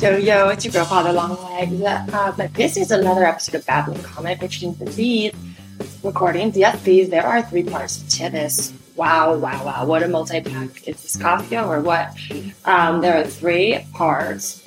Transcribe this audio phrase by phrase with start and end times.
[0.00, 1.82] Yo, yo, it's your girl, Father Long Legs.
[1.82, 5.32] Uh, but this is another episode of Babbling Comic, which means that these
[6.02, 8.72] recordings, yes, these, there are three parts to this.
[8.96, 9.86] Wow, wow, wow.
[9.86, 10.88] What a multi pack.
[10.88, 12.16] Is this Costco or what?
[12.64, 14.64] Um, there are three parts.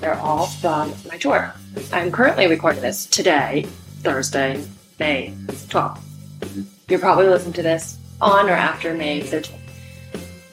[0.00, 1.52] They're all from my tour.
[1.92, 3.66] I'm currently recording this today,
[4.02, 4.64] Thursday,
[4.98, 6.00] May 12th.
[6.88, 9.58] You're probably listening to this on or after May 13th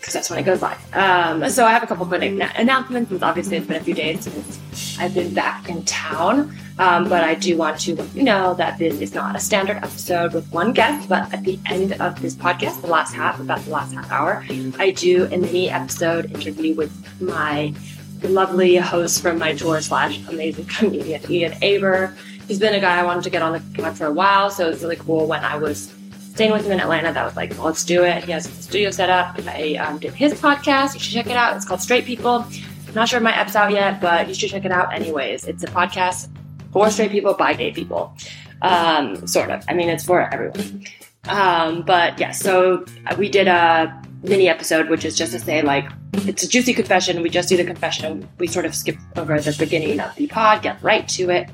[0.06, 0.96] because that's when it goes live.
[0.96, 3.12] Um, so I have a couple quick announcements.
[3.24, 7.34] Obviously it's been a few days since I've been back in town, um, but I
[7.34, 10.74] do want to let you know that this is not a standard episode with one
[10.74, 11.10] guest.
[11.10, 14.46] But at the end of this podcast, the last half, about the last half hour,
[14.78, 17.74] I do a mini episode interview with my
[18.22, 22.14] lovely host from my tour slash amazing comedian Ian Aber.
[22.48, 24.70] He's been a guy I wanted to get on the pod for a while, so
[24.70, 25.95] it's really cool when I was
[26.36, 28.26] staying with him in Atlanta that was like, well, let's do it.
[28.26, 29.40] He has a studio set up.
[29.48, 30.94] I um, did his podcast.
[30.94, 31.56] You should check it out.
[31.56, 32.46] It's called Straight People.
[32.88, 35.46] I'm not sure if my app's out yet, but you should check it out anyways.
[35.46, 36.28] It's a podcast
[36.74, 38.14] for straight people by gay people.
[38.62, 39.64] Um, sort of.
[39.70, 40.86] I mean, it's for everyone.
[41.30, 42.84] Um, but yeah, so
[43.18, 45.90] we did a mini episode, which is just to say, like,
[46.28, 47.22] it's a juicy confession.
[47.22, 48.28] We just do the confession.
[48.40, 51.50] We sort of skip over the beginning of the pod, get right to it.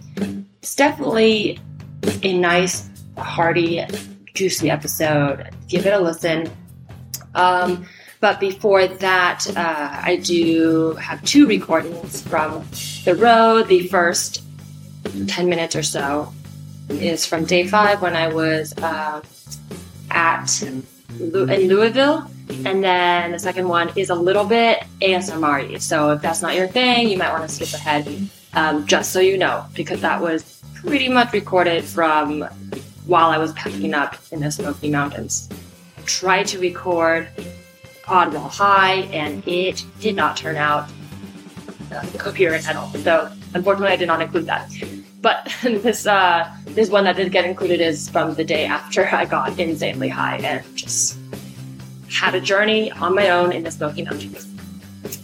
[0.64, 1.60] It's definitely
[2.24, 3.86] a nice, hearty
[4.34, 5.50] juicy episode.
[5.68, 6.50] Give it a listen.
[7.36, 7.86] Um,
[8.20, 12.64] but before that, uh, I do have two recordings from
[13.04, 13.68] the road.
[13.68, 14.44] The first
[15.28, 16.32] 10 minutes or so
[16.90, 19.22] is from day five when I was uh,
[20.12, 20.86] at in
[21.20, 22.30] Louisville.
[22.66, 25.82] And then the second one is a little bit ASMR.
[25.82, 29.20] So if that's not your thing, you might want to skip ahead, um, just so
[29.20, 32.46] you know, because that was pretty much recorded from
[33.06, 35.50] while I was packing up in the Smoky Mountains.
[35.98, 37.28] I tried to record
[38.04, 40.90] pod while high, and it did not turn out
[41.92, 42.90] uh, coherent at all.
[42.94, 44.72] So unfortunately, I did not include that.
[45.22, 49.26] But this uh, this one that did get included is from the day after I
[49.26, 51.18] got insanely high and just
[52.10, 54.48] had a journey on my own in the Smoky Mountains.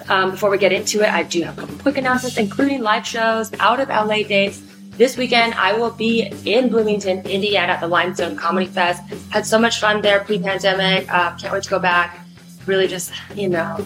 [0.09, 3.06] Um, before we get into it, I do have a couple quick announcements, including live
[3.06, 4.62] shows, out of LA dates,
[4.97, 9.03] this weekend, I will be in Bloomington, Indiana at the Limestone Comedy Fest.
[9.30, 11.12] Had so much fun there pre pandemic.
[11.13, 12.19] Uh, can't wait to go back.
[12.66, 13.78] Really just, you know,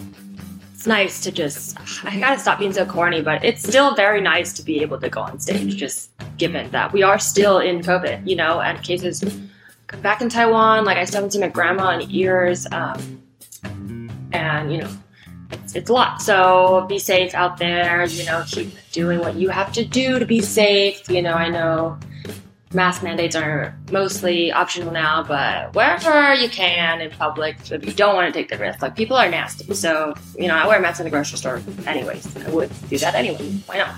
[0.74, 4.52] it's nice to just, I gotta stop being so corny, but it's still very nice
[4.54, 8.26] to be able to go on stage, just given that we are still in COVID,
[8.26, 9.22] you know, and cases
[9.86, 10.84] come back in Taiwan.
[10.84, 12.66] Like, I still haven't seen my grandma in years.
[12.72, 13.22] Um,
[14.32, 14.90] and, you know,
[15.52, 16.22] it's, a lot.
[16.22, 18.04] So be safe out there.
[18.06, 21.08] You know, keep doing what you have to do to be safe.
[21.08, 21.98] You know, I know
[22.74, 28.14] mask mandates are mostly optional now, but wherever you can in public, if you don't
[28.14, 29.72] want to take the risk, like people are nasty.
[29.74, 32.36] So, you know, I wear masks in the grocery store anyways.
[32.36, 33.44] I would do that anyway.
[33.66, 33.94] Why not?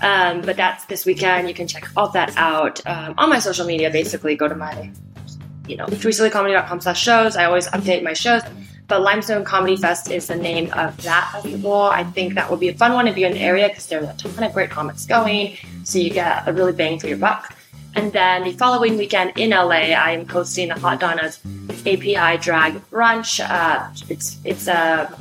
[0.00, 1.48] Um, but that's this weekend.
[1.48, 3.90] You can check all that out um, on my social media.
[3.90, 4.92] Basically, go to my,
[5.66, 7.36] you know, teresaleecomedy.com slash shows.
[7.36, 8.42] I always update my shows.
[8.88, 11.82] But Limestone Comedy Fest is the name of that festival.
[11.82, 14.08] I think that will be a fun one if you're in the area because there's
[14.08, 15.58] a ton of great comics going.
[15.84, 17.54] So you get a really bang for your buck.
[17.94, 21.38] And then the following weekend in LA, I am hosting the Hot Donna's
[21.80, 23.40] API Drag Brunch.
[23.40, 25.14] Uh, it's it's a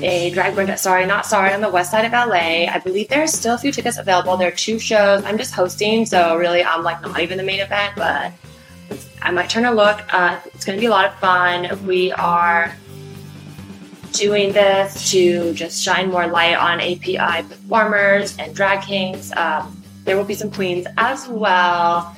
[0.00, 0.78] a drag brunch.
[0.78, 2.66] Sorry, not sorry, on the west side of LA.
[2.66, 4.36] I believe there are still a few tickets available.
[4.36, 5.24] There are two shows.
[5.24, 8.32] I'm just hosting, so really I'm like not even the main event, but
[9.22, 10.02] I might turn a look.
[10.12, 11.86] Uh, it's going to be a lot of fun.
[11.86, 12.74] We are
[14.18, 19.32] doing this to just shine more light on API performers and drag kings.
[19.36, 22.14] Um, there will be some queens as well.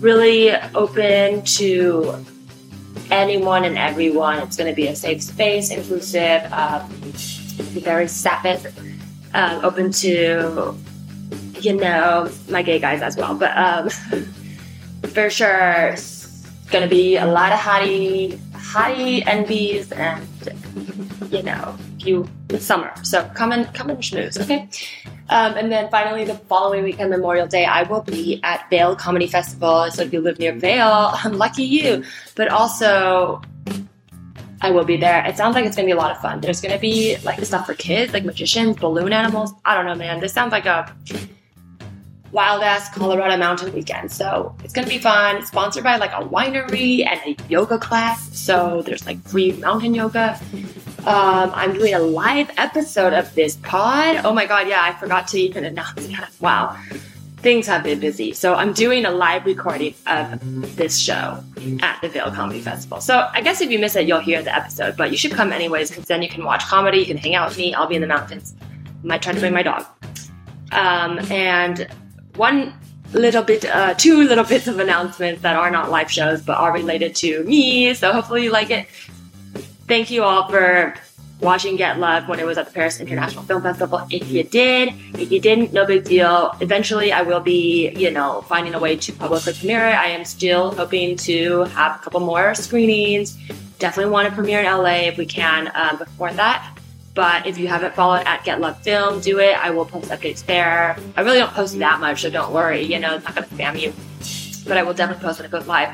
[0.00, 2.24] Really open to
[3.10, 4.38] anyone and everyone.
[4.40, 6.86] It's going to be a safe space, inclusive, um,
[7.80, 8.72] very sapphic,
[9.32, 10.76] uh, open to,
[11.60, 13.34] you know, my gay guys as well.
[13.34, 13.88] But um,
[15.14, 20.22] for sure, it's going to be a lot of hottie, hottie envies and
[21.30, 22.28] you know, you
[22.58, 22.92] summer.
[23.02, 24.68] So come and come and schmooze, okay?
[25.30, 29.26] Um, and then finally, the following weekend, Memorial Day, I will be at Vail Comedy
[29.26, 29.90] Festival.
[29.90, 32.04] So if you live near Vail, I'm lucky you.
[32.34, 33.42] But also,
[34.60, 35.24] I will be there.
[35.26, 36.40] It sounds like it's gonna be a lot of fun.
[36.40, 39.52] There's gonna be like stuff for kids, like magicians, balloon animals.
[39.64, 40.20] I don't know, man.
[40.20, 40.94] This sounds like a
[42.32, 44.12] wild ass Colorado mountain weekend.
[44.12, 45.36] So it's gonna be fun.
[45.36, 48.36] It's sponsored by like a winery and a yoga class.
[48.36, 50.38] So there's like free mountain yoga.
[51.06, 54.22] Um, I'm doing a live episode of this pod.
[54.24, 56.30] Oh my god, yeah, I forgot to even announce that.
[56.40, 56.76] Wow.
[57.40, 58.32] things have been busy.
[58.32, 61.42] So I'm doing a live recording of this show
[61.82, 63.00] at the Vail Comedy Festival.
[63.00, 65.52] So I guess if you miss it, you'll hear the episode, but you should come
[65.52, 67.74] anyways because then you can watch comedy, you can hang out with me.
[67.74, 68.54] I'll be in the mountains.
[69.02, 69.86] Might try to bring my dog.
[70.72, 71.86] Um, and
[72.38, 72.72] one
[73.12, 76.72] little bit, uh, two little bits of announcements that are not live shows but are
[76.72, 77.92] related to me.
[77.94, 78.86] So hopefully you like it.
[79.86, 80.94] Thank you all for
[81.40, 84.06] watching Get Love when it was at the Paris International Film Festival.
[84.10, 86.54] If you did, if you didn't, no big deal.
[86.60, 89.94] Eventually, I will be, you know, finding a way to publicly premiere it.
[89.94, 93.38] I am still hoping to have a couple more screenings.
[93.78, 96.77] Definitely want to premiere in LA if we can um, before that.
[97.14, 99.56] But if you haven't followed at Get Love Film, do it.
[99.58, 100.96] I will post updates there.
[101.16, 102.82] I really don't post that much, so don't worry.
[102.82, 103.92] You know, it's not going to spam you.
[104.68, 105.90] But I will definitely post when it goes live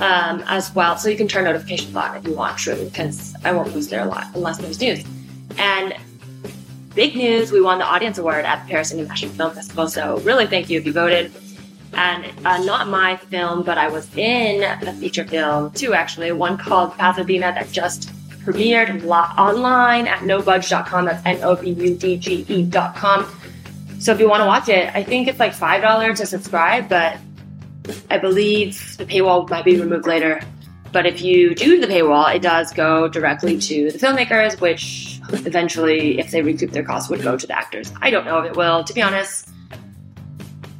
[0.00, 0.96] um, as well.
[0.96, 4.02] So you can turn notifications on if you want to, because I won't post there
[4.02, 5.04] a lot unless there's news.
[5.58, 5.94] And
[6.94, 9.88] big news, we won the Audience Award at the Paris International Film Festival.
[9.88, 11.32] So really thank you if you voted.
[11.94, 16.58] And uh, not my film, but I was in a feature film too, actually, one
[16.58, 18.10] called Pasadena that just
[18.52, 19.04] premiered
[19.38, 21.04] online at nobudge.com.
[21.04, 23.30] That's N O B U D G E.com.
[23.98, 27.18] So if you want to watch it, I think it's like $5 to subscribe, but
[28.10, 30.40] I believe the paywall might be removed later.
[30.92, 36.18] But if you do the paywall, it does go directly to the filmmakers, which eventually,
[36.18, 37.92] if they recoup their costs, would go to the actors.
[38.00, 39.50] I don't know if it will, to be honest.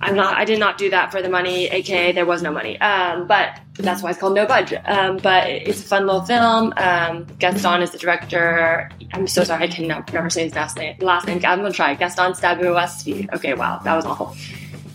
[0.00, 0.36] I'm not.
[0.36, 2.80] I did not do that for the money, aka there was no money.
[2.80, 4.82] Um, but that's why it's called No Budget.
[4.88, 6.72] Um, but it's a fun little film.
[6.76, 8.90] Um, Gaston is the director.
[9.12, 10.96] I'm so sorry, I can never say his last name.
[11.00, 11.40] Last name.
[11.44, 11.94] I'm gonna try.
[11.94, 13.32] Gaston Stabuwski.
[13.34, 14.36] Okay, wow, that was awful.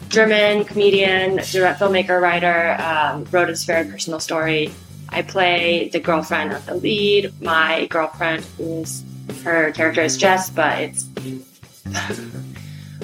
[0.10, 4.72] German comedian, direct filmmaker, writer, um, wrote his very personal story.
[5.10, 7.34] I play the girlfriend of the lead.
[7.42, 9.04] My girlfriend is
[9.44, 11.06] her character is Jess, but it's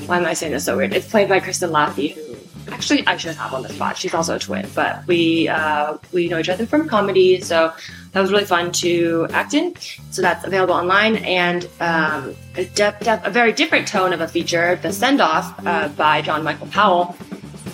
[0.10, 0.92] why am I saying this so weird?
[0.92, 3.96] It's played by Kristen Laffey, who actually I should have on the spot.
[3.96, 7.72] She's also a twin, but we uh, we know each other from comedy, so
[8.12, 9.76] that was really fun to act in.
[10.10, 12.68] So that's available online and um, a,
[13.24, 17.16] a, very different tone of a feature, The Send Off uh, by John Michael Powell.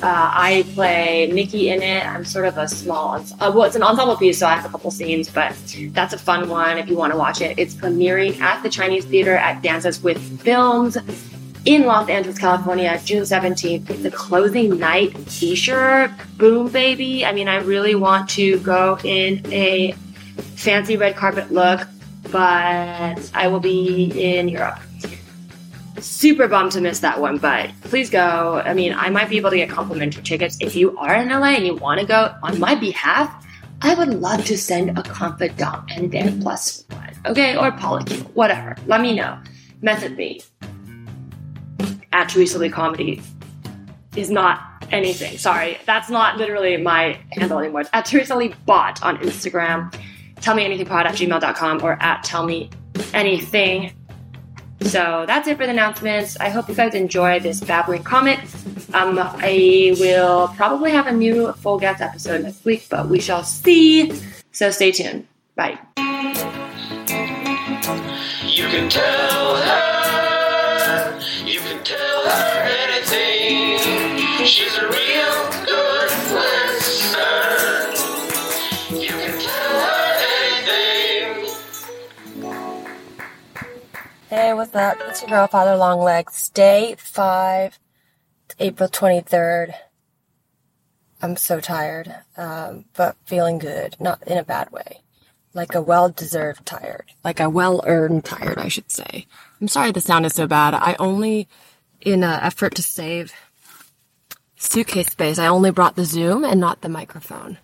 [0.04, 2.06] Uh, I play Nikki in it.
[2.06, 4.70] I'm sort of a small, uh, well, it's an ensemble piece, so I have a
[4.70, 5.56] couple scenes, but
[5.92, 7.58] that's a fun one if you want to watch it.
[7.58, 10.98] It's premiering at the Chinese Theater at Dances with Films
[11.65, 13.89] in Los Angeles, California, June 17th.
[13.89, 16.12] It's the closing night t shirt.
[16.38, 17.25] Boom, baby.
[17.25, 19.94] I mean, I really want to go in a
[20.56, 21.88] fancy red carpet look,
[22.31, 24.79] but I will be in Europe.
[26.00, 28.62] Super bummed to miss that one, but please go.
[28.63, 31.56] I mean, I might be able to get complimentary tickets if you are in LA
[31.56, 33.44] and you want to go on my behalf.
[33.81, 38.75] I would love to send a confidant and then plus one, okay, or polycule, whatever.
[38.85, 39.39] Let me know.
[39.81, 40.41] Message me
[42.15, 43.21] at Teresa Lee Comedy
[44.15, 45.38] is not anything.
[45.38, 47.81] Sorry, that's not literally my handle anymore.
[47.81, 49.94] It's at Teresa Lee Bot on Instagram
[50.41, 52.69] tell me anything pod at gmail.com or at tell me
[53.13, 53.91] anything.
[54.81, 56.38] So that's it for the announcements.
[56.39, 58.39] I hope you guys enjoy this babbling comic.
[58.94, 63.44] Um, I will probably have a new full guest episode next week, but we shall
[63.44, 64.12] see.
[64.51, 65.27] So stay tuned.
[65.56, 65.79] Bye.
[74.45, 76.12] She's a real good
[84.29, 84.98] Hey, what's up?
[85.08, 86.50] It's your girl, Father Longlegs.
[86.50, 87.79] Day five,
[88.60, 89.74] April 23rd.
[91.24, 93.96] I'm so tired, um, but feeling good.
[94.00, 95.01] Not in a bad way.
[95.55, 97.05] Like a well deserved tired.
[97.24, 99.25] Like a well earned tired, I should say.
[99.60, 100.75] I'm sorry the sound is so bad.
[100.75, 101.48] I only,
[102.01, 103.34] in an effort to save
[104.65, 107.57] suitcase space, I only brought the Zoom and not the microphone.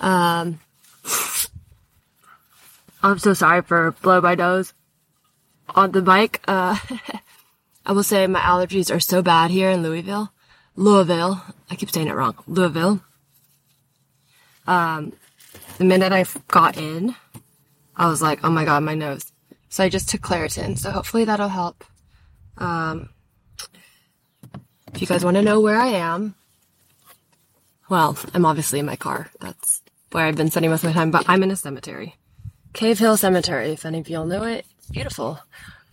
[0.00, 0.60] Um,
[3.02, 4.74] I'm so sorry for blow my nose
[5.70, 6.42] on the mic.
[6.46, 6.76] Uh,
[7.86, 10.32] I will say my allergies are so bad here in Louisville,
[10.74, 11.42] Louisville.
[11.70, 12.36] I keep saying it wrong.
[12.46, 13.00] Louisville.
[14.66, 15.12] Um,
[15.78, 17.14] the minute I got in,
[17.96, 19.32] I was like, oh my god, my nose.
[19.68, 20.78] So I just took Claritin.
[20.78, 21.84] So hopefully that'll help.
[22.58, 23.10] Um,
[24.96, 26.34] if you guys want to know where I am,
[27.90, 29.30] well, I'm obviously in my car.
[29.40, 32.16] That's where I've been spending most of my time, but I'm in a cemetery.
[32.72, 34.64] Cave Hill Cemetery, if any of y'all know it.
[34.78, 35.38] It's beautiful.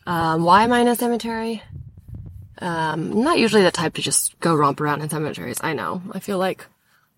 [0.07, 1.61] Um, why am I in a cemetery?
[2.59, 5.59] Um, I'm not usually the type to just go romp around in cemeteries.
[5.61, 6.01] I know.
[6.13, 6.65] I feel like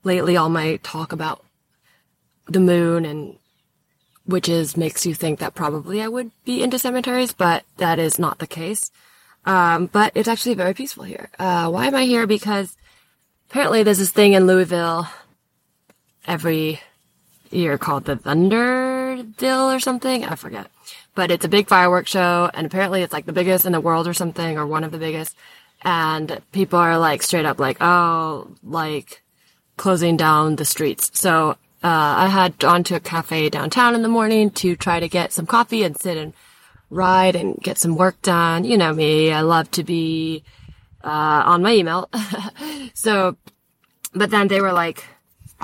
[0.03, 1.45] lately all my talk about
[2.47, 3.37] the moon and
[4.25, 8.39] witches makes you think that probably I would be into cemeteries, but that is not
[8.39, 8.89] the case.
[9.45, 11.29] Um, but it's actually very peaceful here.
[11.37, 12.25] Uh, why am I here?
[12.25, 12.75] Because
[13.49, 15.07] apparently there's this thing in Louisville
[16.25, 16.81] every
[17.51, 20.25] year called the Thunderdille or something.
[20.25, 20.67] I forget.
[21.13, 24.07] But it's a big fireworks show and apparently it's like the biggest in the world
[24.07, 25.35] or something or one of the biggest.
[25.83, 29.21] And people are like straight up like, oh, like
[29.77, 31.11] closing down the streets.
[31.13, 35.07] So, uh, I had gone to a cafe downtown in the morning to try to
[35.07, 36.33] get some coffee and sit and
[36.89, 38.63] ride and get some work done.
[38.63, 39.31] You know me.
[39.31, 40.43] I love to be,
[41.03, 42.09] uh, on my email.
[42.93, 43.37] so,
[44.13, 45.03] but then they were like,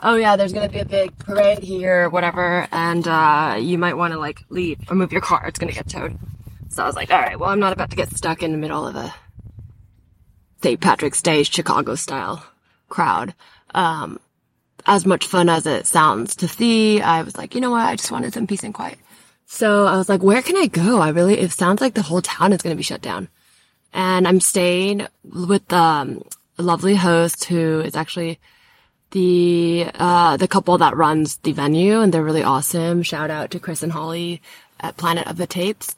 [0.03, 4.13] oh yeah, there's gonna be a big parade here, whatever, and uh, you might want
[4.13, 5.45] to like leave or move your car.
[5.47, 6.17] It's gonna get towed.
[6.69, 8.57] So I was like, all right, well, I'm not about to get stuck in the
[8.57, 9.13] middle of a
[10.63, 10.79] St.
[10.79, 12.45] Patrick's Day Chicago style
[12.87, 13.33] crowd.
[13.73, 14.19] Um,
[14.85, 17.85] as much fun as it sounds to see, I was like, you know what?
[17.85, 18.97] I just wanted some peace and quiet.
[19.53, 21.01] So I was like, where can I go?
[21.01, 23.27] I really, it sounds like the whole town is going to be shut down.
[23.93, 26.23] And I'm staying with um,
[26.57, 28.39] a lovely host who is actually
[29.11, 33.03] the uh, the couple that runs the venue, and they're really awesome.
[33.03, 34.41] Shout out to Chris and Holly
[34.79, 35.97] at Planet of the Tapes.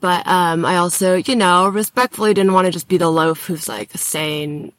[0.00, 3.68] But um, I also, you know, respectfully didn't want to just be the loaf who's
[3.68, 4.72] like staying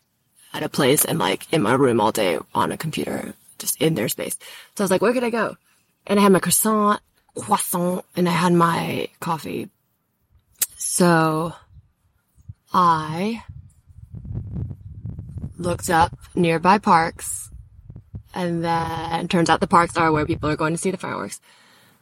[0.53, 3.95] at a place and like in my room all day on a computer, just in
[3.95, 4.37] their space.
[4.75, 5.57] So I was like, where could I go?
[6.07, 7.01] And I had my croissant,
[7.37, 9.69] croissant, and I had my coffee.
[10.77, 11.53] So
[12.73, 13.43] I
[15.57, 17.49] looked up nearby parks
[18.33, 21.39] and then turns out the parks are where people are going to see the fireworks.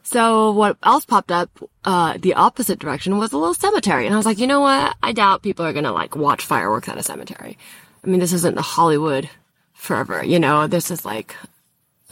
[0.02, 1.50] So what else popped up,
[1.84, 4.04] uh, the opposite direction was a little cemetery.
[4.06, 4.96] And I was like, you know what?
[5.02, 7.56] I doubt people are going to like watch fireworks at a cemetery.
[8.02, 9.30] I mean, this isn't the Hollywood
[9.72, 11.36] forever, you know, this is like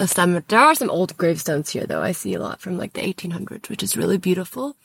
[0.07, 2.03] There are some old gravestones here though.
[2.03, 4.77] I see a lot from like the 1800s, which is really beautiful.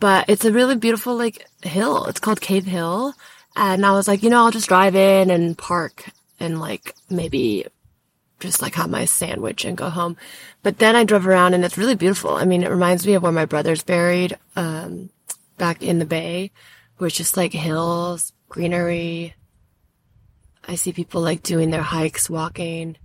[0.00, 2.06] But it's a really beautiful like hill.
[2.06, 3.14] It's called Cave Hill.
[3.54, 7.66] And I was like, you know, I'll just drive in and park and like maybe
[8.40, 10.16] just like have my sandwich and go home.
[10.62, 12.34] But then I drove around and it's really beautiful.
[12.34, 15.10] I mean, it reminds me of where my brother's buried, um,
[15.58, 16.50] back in the Bay,
[16.96, 19.34] where it's just like hills, greenery.
[20.66, 22.96] I see people like doing their hikes, walking.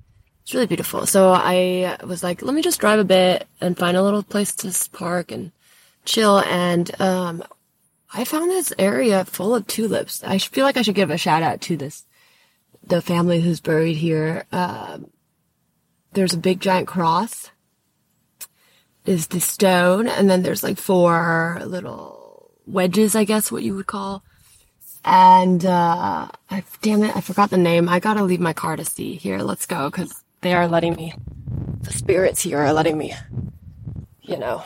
[0.46, 1.08] It's really beautiful.
[1.08, 4.54] So I was like, let me just drive a bit and find a little place
[4.58, 5.52] to park and
[6.06, 6.40] chill.
[6.40, 7.44] And, um,
[8.14, 10.24] I found this area full of tulips.
[10.24, 12.06] I feel like I should give a shout out to this,
[12.86, 14.46] the family who's buried here.
[14.52, 15.10] Um,
[16.14, 17.50] there's a big giant cross
[19.06, 23.86] is the stone and then there's like four little wedges i guess what you would
[23.86, 24.24] call
[25.04, 28.84] and uh i damn it i forgot the name i gotta leave my car to
[28.84, 31.14] see here let's go because they are letting me
[31.82, 33.14] the spirits here are letting me
[34.22, 34.64] you know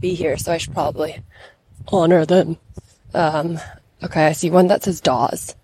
[0.00, 1.22] be here so i should probably
[1.88, 2.56] honor them
[3.14, 3.58] um
[4.02, 5.54] okay i see one that says dawes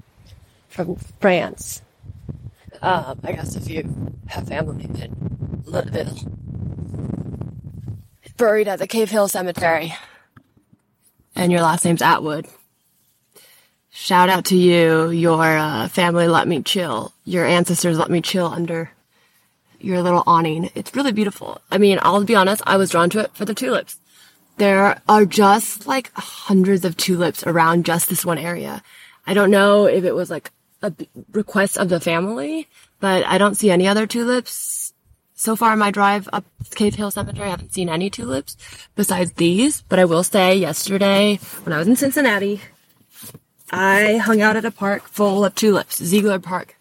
[0.68, 1.82] from france
[2.80, 6.16] um, I guess if you have family in Louisville.
[8.36, 9.94] Buried at the Cave Hill Cemetery.
[11.34, 12.46] And your last name's Atwood.
[13.90, 15.10] Shout out to you.
[15.10, 17.12] Your uh, family let me chill.
[17.24, 18.92] Your ancestors let me chill under
[19.80, 20.70] your little awning.
[20.74, 21.60] It's really beautiful.
[21.70, 23.98] I mean, I'll be honest, I was drawn to it for the tulips.
[24.56, 28.82] There are just like hundreds of tulips around just this one area.
[29.26, 30.50] I don't know if it was like
[30.82, 30.92] a
[31.32, 32.66] request of the family,
[32.98, 34.92] but I don't see any other tulips.
[35.34, 36.44] So far in my drive up
[36.74, 38.56] Cave Hill Cemetery, I haven't seen any tulips
[38.96, 42.60] besides these, but I will say yesterday when I was in Cincinnati,
[43.70, 46.76] I hung out at a park full of tulips, Ziegler Park.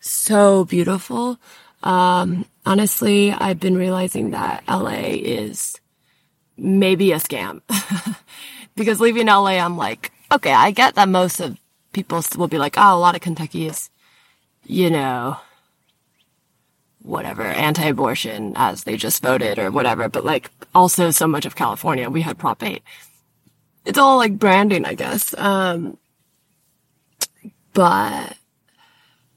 [0.00, 1.38] So beautiful.
[1.82, 5.80] Um, honestly, I've been realizing that LA is
[6.56, 7.62] maybe a scam
[8.76, 11.58] because leaving LA, I'm like, okay, I get that most of
[11.92, 13.90] people will be like, oh, a lot of Kentucky is,
[14.64, 15.38] you know,
[17.02, 20.08] whatever, anti-abortion as they just voted or whatever.
[20.08, 22.82] But like also so much of California, we had Prop 8.
[23.86, 25.34] It's all like branding, I guess.
[25.38, 25.96] Um,
[27.72, 28.36] but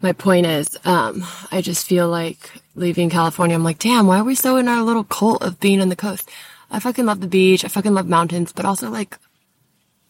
[0.03, 4.23] my point is, um, I just feel like leaving California, I'm like, damn, why are
[4.23, 6.29] we so in our little cult of being on the coast?
[6.69, 7.63] I fucking love the beach.
[7.63, 9.17] I fucking love mountains, but also like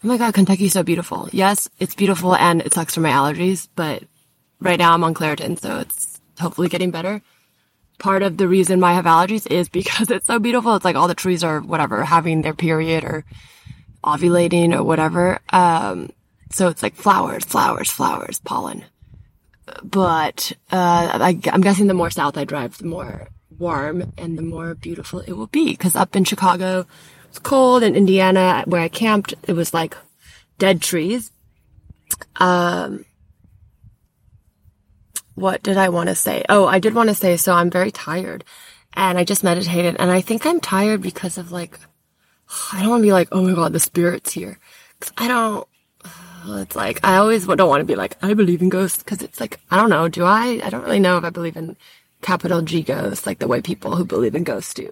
[0.03, 1.29] oh my god, Kentucky's so beautiful.
[1.31, 4.03] Yes, it's beautiful and it sucks for my allergies, but
[4.59, 7.21] right now I'm on Claritin, so it's hopefully getting better.
[7.99, 10.75] Part of the reason why I have allergies is because it's so beautiful.
[10.75, 13.23] It's like all the trees are whatever, having their period or
[14.03, 15.39] ovulating or whatever.
[15.49, 16.11] Um,
[16.51, 18.83] so it's like flowers, flowers, flowers, pollen.
[19.83, 24.41] But, uh, I, I'm guessing the more south I drive, the more warm and the
[24.41, 25.75] more beautiful it will be.
[25.75, 26.85] Cause up in Chicago,
[27.29, 29.33] it's cold in Indiana where I camped.
[29.43, 29.95] It was like
[30.57, 31.31] dead trees.
[32.37, 33.05] Um,
[35.35, 36.43] what did I want to say?
[36.49, 38.43] Oh, I did want to say, so I'm very tired
[38.93, 41.79] and I just meditated and I think I'm tired because of like,
[42.71, 44.59] I don't want to be like, oh my God, the spirit's here.
[44.99, 45.67] Cause I don't,
[46.45, 49.03] it's like, I always don't want to be like, I believe in ghosts.
[49.03, 50.07] Cause it's like, I don't know.
[50.07, 50.61] Do I?
[50.63, 51.77] I don't really know if I believe in
[52.21, 54.91] capital G ghosts, like the way people who believe in ghosts do.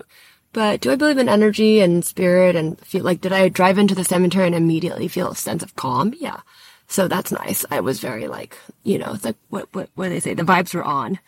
[0.54, 3.96] But do I believe in energy and spirit and feel like, did I drive into
[3.96, 6.14] the cemetery and immediately feel a sense of calm?
[6.20, 6.42] Yeah.
[6.88, 7.64] So that's nice.
[7.72, 10.34] I was very like, you know, it's like what, what, what do they say?
[10.34, 11.20] The vibes were on.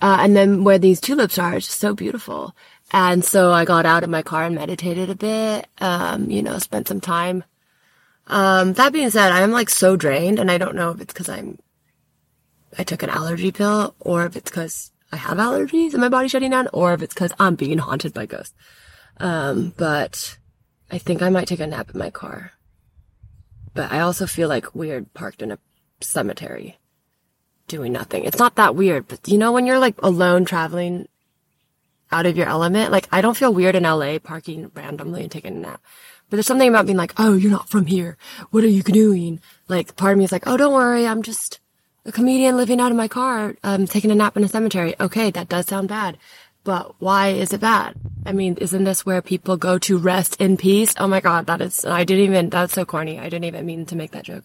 [0.00, 2.54] Uh, and then where these tulips are, it's just so beautiful.
[2.92, 6.58] And so I got out of my car and meditated a bit, um, you know,
[6.58, 7.42] spent some time.
[8.26, 11.28] Um, that being said, I'm like so drained and I don't know if it's cause
[11.28, 11.58] I'm,
[12.78, 16.30] I took an allergy pill or if it's cause I have allergies and my body's
[16.30, 18.54] shutting down or if it's cause I'm being haunted by ghosts.
[19.18, 20.38] Um, but
[20.90, 22.52] I think I might take a nap in my car
[23.74, 25.58] but I also feel like weird parked in a
[26.00, 26.78] cemetery
[27.68, 28.24] doing nothing.
[28.24, 31.08] It's not that weird, but you know, when you're like alone traveling
[32.10, 35.56] out of your element, like I don't feel weird in LA parking randomly and taking
[35.56, 35.82] a nap.
[36.32, 38.16] But there's something about being like, oh, you're not from here.
[38.52, 39.38] What are you doing?
[39.68, 41.06] Like part of me is like, oh, don't worry.
[41.06, 41.60] I'm just
[42.06, 44.94] a comedian living out of my car, um, taking a nap in a cemetery.
[44.98, 45.30] Okay.
[45.30, 46.16] That does sound bad.
[46.64, 47.96] But why is it bad?
[48.24, 50.94] I mean, isn't this where people go to rest in peace?
[50.98, 53.18] Oh my God, that is, I didn't even, that's so corny.
[53.18, 54.44] I didn't even mean to make that joke.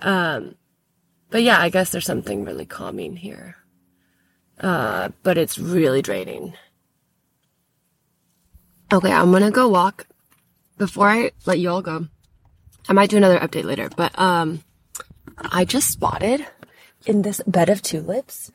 [0.00, 0.54] Um,
[1.28, 3.56] but yeah, I guess there's something really calming here.
[4.60, 6.54] Uh, but it's really draining.
[8.92, 10.06] Okay, I'm gonna go walk
[10.80, 12.08] before I let you all go.
[12.88, 14.64] I might do another update later, but, um,
[15.36, 16.46] I just spotted
[17.04, 18.50] in this bed of tulips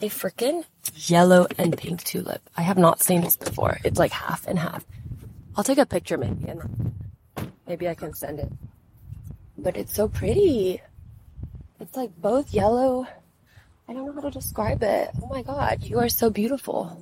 [0.00, 2.42] a freaking yellow and pink tulip.
[2.56, 3.78] I have not seen this before.
[3.84, 4.84] It's like half and half.
[5.54, 6.92] I'll take a picture maybe and
[7.66, 8.52] maybe I can send it.
[9.56, 10.82] But it's so pretty.
[11.78, 13.06] It's like both yellow.
[13.88, 15.10] I don't know how to describe it.
[15.22, 17.00] Oh my god, you are so beautiful.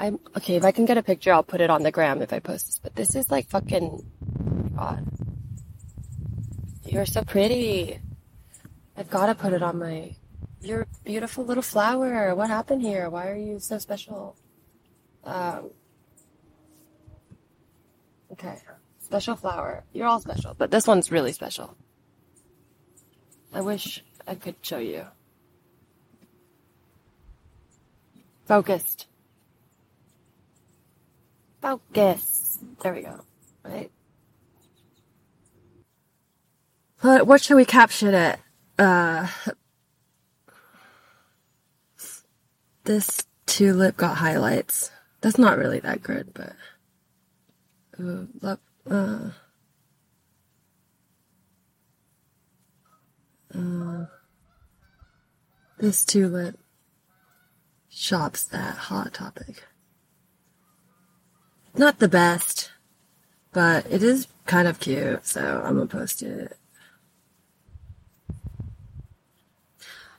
[0.00, 0.56] I'm okay.
[0.56, 2.66] If I can get a picture, I'll put it on the gram if I post
[2.66, 2.78] this.
[2.78, 4.04] But this is like fucking
[4.76, 5.04] god.
[6.84, 7.98] You're so pretty.
[8.96, 10.16] I've got to put it on my
[10.60, 12.34] you're beautiful little flower.
[12.34, 13.08] What happened here?
[13.10, 14.36] Why are you so special?
[15.24, 15.70] Um,
[18.32, 18.58] okay.
[19.00, 19.84] Special flower.
[19.92, 21.76] You're all special, but this one's really special.
[23.52, 25.06] I wish I could show you.
[28.46, 29.06] Focused.
[31.60, 32.58] Focus.
[32.82, 33.20] There we go.
[33.64, 33.90] Right.
[37.02, 38.38] But what should we caption it?
[38.78, 39.28] Uh,
[42.84, 44.90] this tulip got highlights.
[45.20, 46.52] That's not really that good, but
[48.90, 49.30] uh,
[53.54, 54.06] uh,
[55.78, 56.58] this tulip
[57.88, 59.64] shops at Hot Topic.
[61.78, 62.72] Not the best,
[63.52, 66.56] but it is kind of cute, so I'm gonna post it.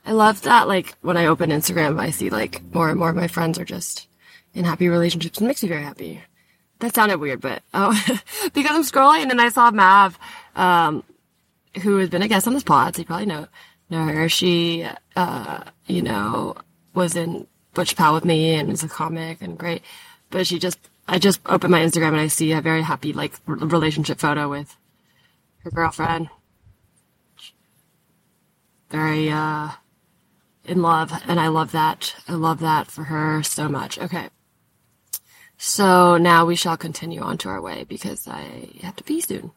[0.06, 3.16] I love that, like, when I open Instagram, I see, like, more and more of
[3.16, 4.08] my friends are just
[4.54, 5.38] in happy relationships.
[5.38, 6.22] It makes me very happy.
[6.78, 7.92] That sounded weird, but, oh,
[8.54, 10.18] because I'm scrolling and I saw Mav,
[10.56, 11.04] um,
[11.82, 13.46] who has been a guest on this pod, so you probably know,
[13.90, 14.30] know her.
[14.30, 16.56] She, uh, you know,
[16.94, 19.82] was in Butch Pal with me and is a comic and great.
[20.30, 20.78] But she just,
[21.10, 24.76] I just opened my Instagram and I see a very happy, like, relationship photo with
[25.64, 26.30] her girlfriend.
[28.90, 29.70] Very, uh,
[30.64, 32.14] in love, and I love that.
[32.28, 33.98] I love that for her so much.
[33.98, 34.28] Okay.
[35.58, 39.50] So now we shall continue on to our way because I have to pee soon.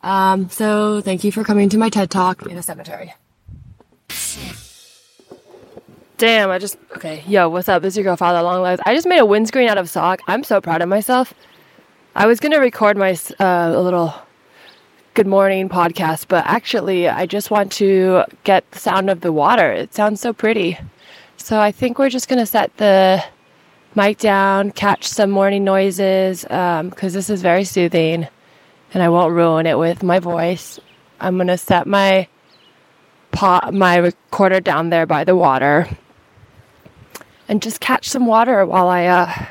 [0.00, 3.14] Um, so thank you for coming to my TED Talk in a cemetery.
[6.18, 7.22] Damn, I just okay.
[7.28, 7.80] Yo, what's up?
[7.80, 8.82] This is your girl, Father Long Lives.
[8.84, 10.20] I just made a windscreen out of sock.
[10.26, 11.32] I'm so proud of myself.
[12.16, 14.12] I was gonna record my uh, a little
[15.14, 19.70] good morning podcast, but actually, I just want to get the sound of the water.
[19.70, 20.76] It sounds so pretty.
[21.36, 23.24] So I think we're just going to set the
[23.94, 28.26] mic down, catch some morning noises, because um, this is very soothing
[28.92, 30.78] and I won't ruin it with my voice.
[31.20, 32.28] I'm going to set my
[33.32, 35.88] pot, my recorder down there by the water
[37.48, 39.46] and just catch some water while I uh,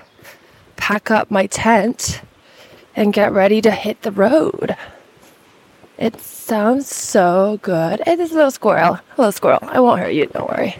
[0.75, 2.21] pack up my tent
[2.95, 4.77] and get ready to hit the road.
[5.97, 8.01] It sounds so good.
[8.05, 8.99] Hey, this is a little squirrel.
[9.15, 9.59] Hello, squirrel.
[9.63, 10.27] I won't hurt you.
[10.27, 10.75] Don't worry.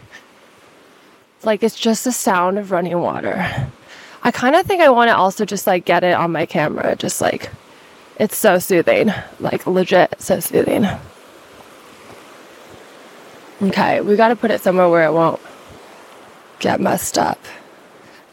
[1.44, 3.36] Like it's just the sound of running water.
[4.24, 6.96] I kind of think I want to also just like get it on my camera.
[6.96, 7.50] Just like
[8.20, 9.12] it's so soothing.
[9.40, 10.86] Like legit, so soothing.
[13.62, 15.42] Okay, we gotta put it somewhere where it won't
[16.60, 17.40] get messed up.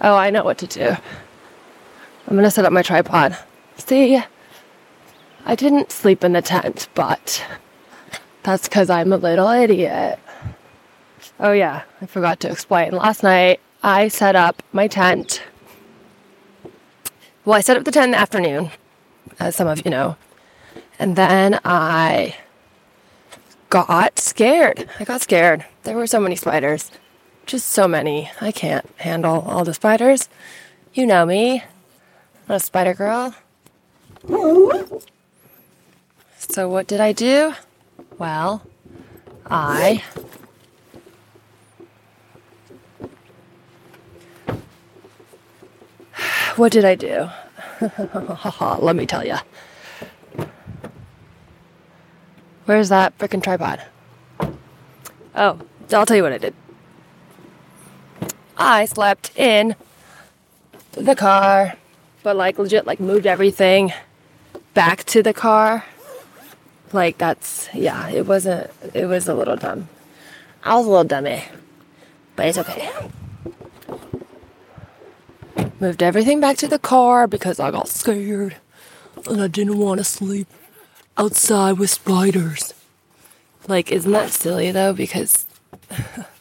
[0.01, 0.97] Oh, I know what to do.
[2.27, 3.37] I'm gonna set up my tripod.
[3.77, 4.23] See,
[5.47, 7.45] I didn't sleep in the tent, but
[8.43, 10.19] that's because I'm a little idiot.
[11.41, 12.93] Oh, yeah, I forgot to explain.
[12.93, 15.43] Last night, I set up my tent.
[17.45, 18.71] Well, I set up the tent in the afternoon,
[19.39, 20.17] as some of you know.
[20.99, 22.37] And then I
[23.69, 24.89] got scared.
[25.01, 25.65] I got scared.
[25.83, 26.91] There were so many spiders.
[27.47, 28.31] Just so many.
[28.41, 30.29] I can't handle all the spiders.
[30.95, 31.63] You know me.
[32.49, 33.35] I'm a spider girl.
[36.39, 37.55] So, what did I do?
[38.19, 38.63] Well,
[39.47, 40.03] I
[46.57, 47.29] What did I do?
[48.81, 49.37] Let me tell you.
[52.65, 53.83] Where's that frickin' tripod?
[55.35, 55.59] Oh,
[55.93, 56.55] I'll tell you what I did.
[58.57, 59.77] I slept in
[60.93, 61.75] the car,
[62.23, 63.93] but like legit, like moved everything
[64.75, 65.85] back to the car.
[66.93, 68.71] Like that's yeah, it wasn't.
[68.93, 69.89] It was a little dumb.
[70.63, 71.45] I was a little dummy,
[72.37, 72.91] but it's okay.
[75.81, 78.57] Moved everything back to the car because I got scared
[79.27, 80.47] and I didn't want to sleep
[81.17, 82.75] outside with spiders.
[83.67, 84.93] Like, isn't that silly though?
[84.93, 85.47] Because,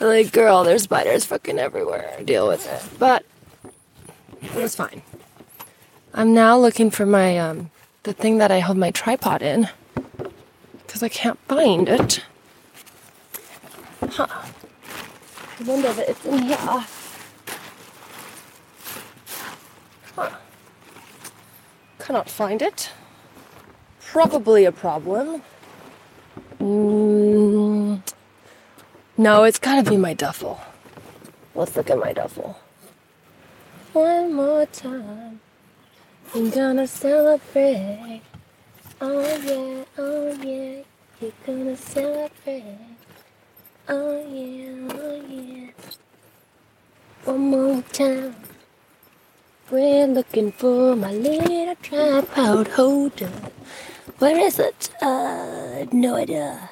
[0.00, 2.18] like, girl, there's spiders fucking everywhere.
[2.24, 2.98] Deal with it.
[2.98, 3.24] But
[4.42, 5.02] it was fine.
[6.14, 7.70] I'm now looking for my, um,
[8.02, 9.68] the thing that I hold my tripod in
[10.90, 12.24] because I can't find it.
[14.00, 14.26] Huh.
[14.26, 16.56] I wonder if it's in here.
[16.56, 16.86] Huh.
[22.00, 22.90] Cannot find it.
[24.00, 25.42] Probably a problem.
[26.58, 27.59] Mm,
[29.20, 30.58] no, it's gotta be my duffel.
[31.54, 32.58] Let's look at my duffel.
[33.92, 35.40] One more time.
[36.34, 38.22] I'm gonna celebrate.
[38.98, 40.82] Oh yeah, oh yeah.
[41.20, 42.64] You're gonna celebrate.
[43.90, 45.70] Oh yeah, oh yeah.
[47.26, 48.36] One more time.
[49.70, 53.32] We're looking for my little tripod holder.
[54.18, 54.88] Where is it?
[55.02, 56.70] Uh, no idea.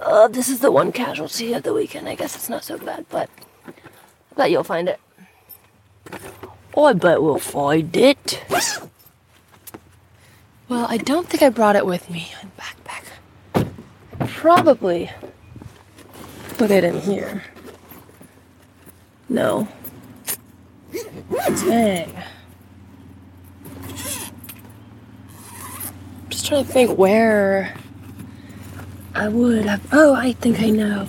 [0.00, 2.08] Uh, this is the one casualty of the weekend.
[2.08, 3.28] I guess it's not so bad, but
[3.66, 3.72] I
[4.34, 4.98] bet you'll find it.
[6.76, 8.42] I bet we'll find it.
[10.68, 13.68] Well, I don't think I brought it with me in backpack.
[14.28, 15.10] Probably
[16.56, 17.44] put it in here.
[19.28, 19.68] No.
[20.90, 22.22] Dang.
[26.28, 27.76] Just trying to think where
[29.14, 29.86] I would have.
[29.92, 31.08] Oh, I think I know.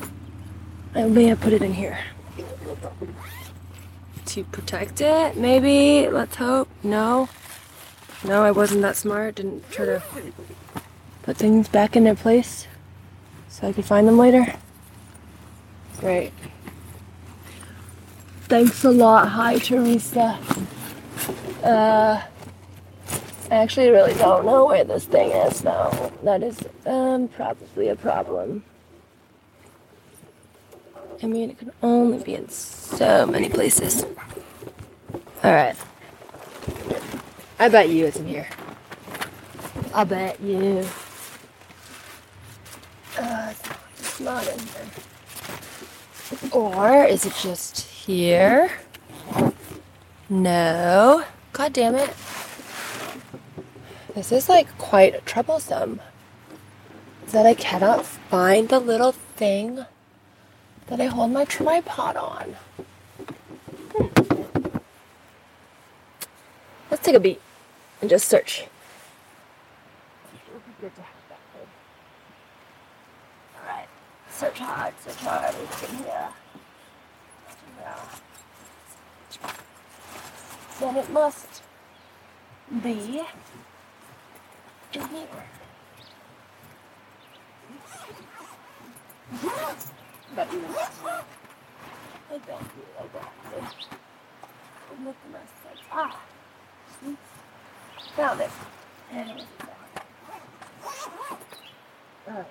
[0.95, 1.99] I may have put it in here.
[4.25, 6.09] To protect it, maybe?
[6.09, 6.69] Let's hope.
[6.83, 7.29] No.
[8.23, 9.35] No, I wasn't that smart.
[9.35, 10.03] Didn't try to
[11.23, 12.67] put things back in their place
[13.49, 14.53] so I could find them later.
[15.99, 16.33] Great.
[18.43, 19.29] Thanks a lot.
[19.29, 20.39] Hi, Teresa.
[21.63, 22.21] Uh,
[23.51, 25.89] I actually really don't know where this thing is now.
[26.23, 28.63] That is um, probably a problem.
[31.21, 34.05] I mean, it can only be in so many places.
[35.43, 35.75] Alright.
[37.59, 38.47] I bet you it's in here.
[39.93, 40.87] I bet you.
[43.19, 43.53] Uh,
[43.99, 44.85] it's not in here.
[46.53, 48.71] Or is it just here?
[50.29, 51.25] No.
[51.51, 52.15] God damn it.
[54.13, 56.01] This is like quite troublesome.
[57.25, 59.85] Is that I cannot find the little thing
[60.87, 62.55] that I hold my tripod on.
[63.95, 64.07] Hmm.
[66.89, 67.39] Let's take a beat
[68.01, 68.65] and just search.
[73.55, 73.87] Alright.
[74.29, 75.55] Search hard, search hard.
[75.63, 76.27] It's in here.
[80.81, 81.61] Then it must
[82.83, 83.21] be.
[84.93, 85.03] But
[90.51, 90.59] you
[92.29, 95.05] I don't do I don't do.
[95.05, 95.15] Look.
[95.91, 96.19] Ah!
[98.15, 98.49] Found it.
[99.13, 99.45] It
[102.27, 102.45] Alright.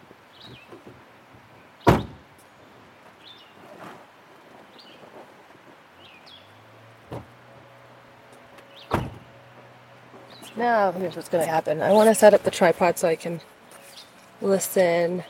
[10.56, 11.80] Now, here's what's going to happen.
[11.80, 13.40] I want to set up the tripod so I can
[14.42, 15.24] listen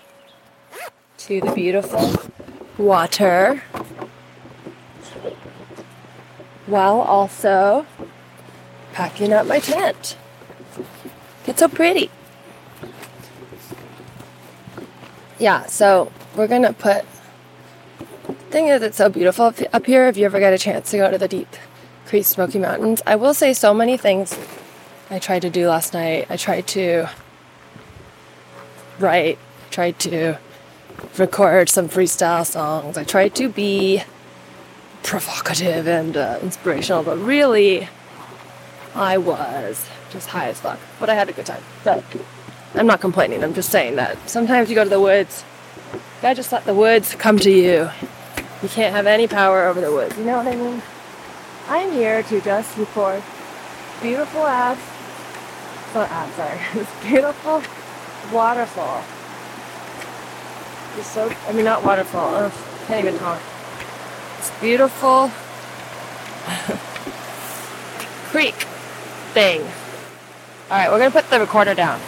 [1.19, 2.15] to the beautiful
[2.79, 3.63] water
[6.67, 7.85] while also
[8.93, 10.17] packing up my tent.
[11.47, 12.11] It's so pretty.
[15.39, 17.05] Yeah, so we're gonna put.
[18.51, 20.07] Thing is, it's so beautiful up- up here.
[20.07, 21.49] If you ever get a chance to go to the deep
[22.07, 24.37] Creek Smoky Mountains, I will say so many things
[25.13, 26.27] I tried to do last night.
[26.31, 27.09] I tried to
[29.01, 29.39] write,
[29.73, 30.39] tried to
[31.19, 32.97] record some freestyle songs.
[32.97, 34.05] I tried to be
[35.03, 37.89] provocative and uh, inspirational, but really,
[38.95, 40.79] I was just high as fuck.
[41.01, 41.63] But I had a good time.
[41.83, 42.05] So
[42.77, 43.43] I'm not complaining.
[43.43, 45.45] I'm just saying that sometimes you go to the woods,
[45.93, 47.91] you gotta just let the woods come to you.
[48.63, 50.17] You can't have any power over the woods.
[50.17, 50.81] You know what I mean?
[51.67, 53.25] I'm here to just record
[54.01, 54.79] beautiful ass,
[55.95, 57.63] not ass, ah, sorry, this beautiful
[58.33, 59.05] waterfall.
[60.99, 62.53] It's so, I mean, not waterfall, ugh,
[62.87, 63.41] can't even talk.
[64.39, 65.31] It's beautiful
[68.31, 68.55] creek
[69.35, 69.61] thing.
[70.71, 72.01] All right, we're gonna put the recorder down.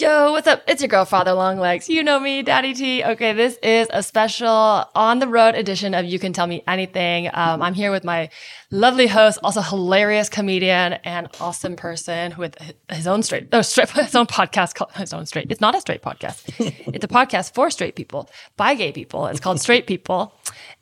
[0.00, 0.62] Yo, what's up?
[0.66, 1.86] It's your girl, Father Longlegs.
[1.90, 3.04] You know me, Daddy T.
[3.04, 4.48] Okay, this is a special
[4.94, 7.28] on the road edition of You Can Tell Me Anything.
[7.34, 8.30] Um, I'm here with my
[8.70, 12.56] lovely host, also hilarious comedian and awesome person with
[12.90, 15.52] his own straight, no, straight, his own podcast called his own straight.
[15.52, 16.48] It's not a straight podcast.
[16.94, 19.26] it's a podcast for straight people by gay people.
[19.26, 20.32] It's called Straight People.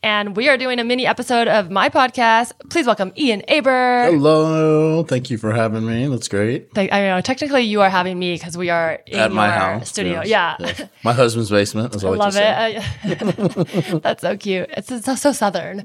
[0.00, 2.52] And we are doing a mini episode of my podcast.
[2.70, 4.04] Please welcome Ian Aber.
[4.12, 5.02] Hello.
[5.02, 6.06] Thank you for having me.
[6.06, 6.74] That's great.
[6.76, 9.88] Like, I know technically you are having me because we are in At my house.
[9.88, 10.20] studio.
[10.24, 10.56] yes, Yeah.
[10.60, 10.82] yes.
[11.02, 12.42] My husband's basement, as I, I love it.
[13.04, 14.70] I- That's so cute.
[14.76, 15.84] It's, it's so, so southern.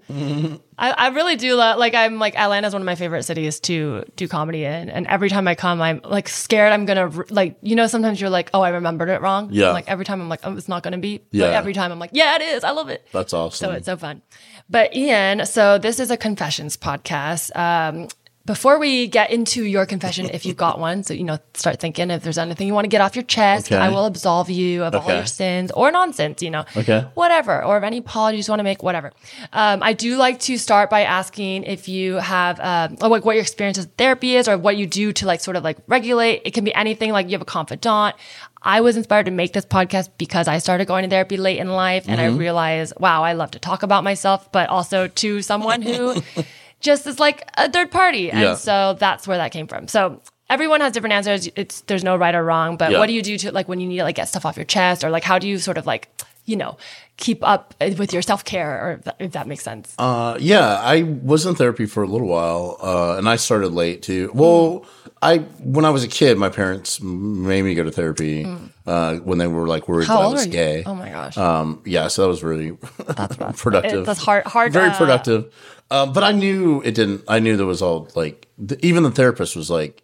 [0.78, 4.04] I, I really do love, like, I'm like, Atlanta's one of my favorite cities to
[4.15, 4.89] do comedy in.
[4.89, 8.21] And every time I come, I'm like scared I'm going to, like, you know, sometimes
[8.21, 9.49] you're like, oh, I remembered it wrong.
[9.52, 9.71] Yeah.
[9.71, 11.21] Like, every time I'm like, oh, it's not going to be.
[11.32, 11.45] Yeah.
[11.47, 12.63] But every time I'm like, yeah, it is.
[12.63, 13.08] I love it.
[13.12, 13.67] That's awesome.
[13.67, 14.21] So it's so fun.
[14.69, 17.55] But Ian, so this is a confessions podcast.
[17.55, 18.09] Um,
[18.45, 22.12] before we get into your confession, if you've got one, so you know, start thinking
[22.12, 23.77] if there's anything you want to get off your chest, Okay.
[23.77, 27.06] I will absolve you of all your sins or nonsense, you know, Okay.
[27.13, 29.13] whatever, or if any apologies you want to make, whatever.
[29.53, 33.36] Um, I do like to start by asking if you have, um, or like what
[33.36, 36.41] your experience with therapy is, or what you do to like sort of like regulate.
[36.43, 37.12] It can be anything.
[37.13, 38.15] Like you have a confidant.
[38.62, 41.69] I was inspired to make this podcast because I started going to therapy late in
[41.69, 42.38] life, and I Mm-hmm.
[42.38, 46.21] realized, wow, I love to talk about myself, but also to someone who
[46.83, 48.55] just as like a third party, and Yeah.
[48.55, 49.87] so that's where that came from.
[49.87, 50.21] So.
[50.49, 51.49] Everyone has different answers.
[51.55, 52.99] It's there's no right or wrong, but Yeah.
[52.99, 54.65] what do you do to like when you need to like get stuff off your
[54.65, 56.09] chest, or like how do you sort of like
[56.45, 56.77] you know
[57.17, 59.95] keep up with your self care, or if that, if that makes sense?
[59.97, 64.03] Uh, yeah, I was in therapy for a little while, uh, and I started late
[64.03, 64.29] too.
[64.33, 64.85] Well,
[65.23, 68.45] I when I was a kid, my parents made me go to therapy
[68.85, 70.83] uh, when they were like worried how that I was gay.
[70.85, 72.73] Oh my gosh, Um, yeah, so that was really
[73.55, 74.01] productive.
[74.01, 75.51] It- that's hard- hard, very uh, productive.
[75.93, 77.23] Um, but I knew it didn't.
[77.27, 80.01] I knew there was all like th- even the therapist was like,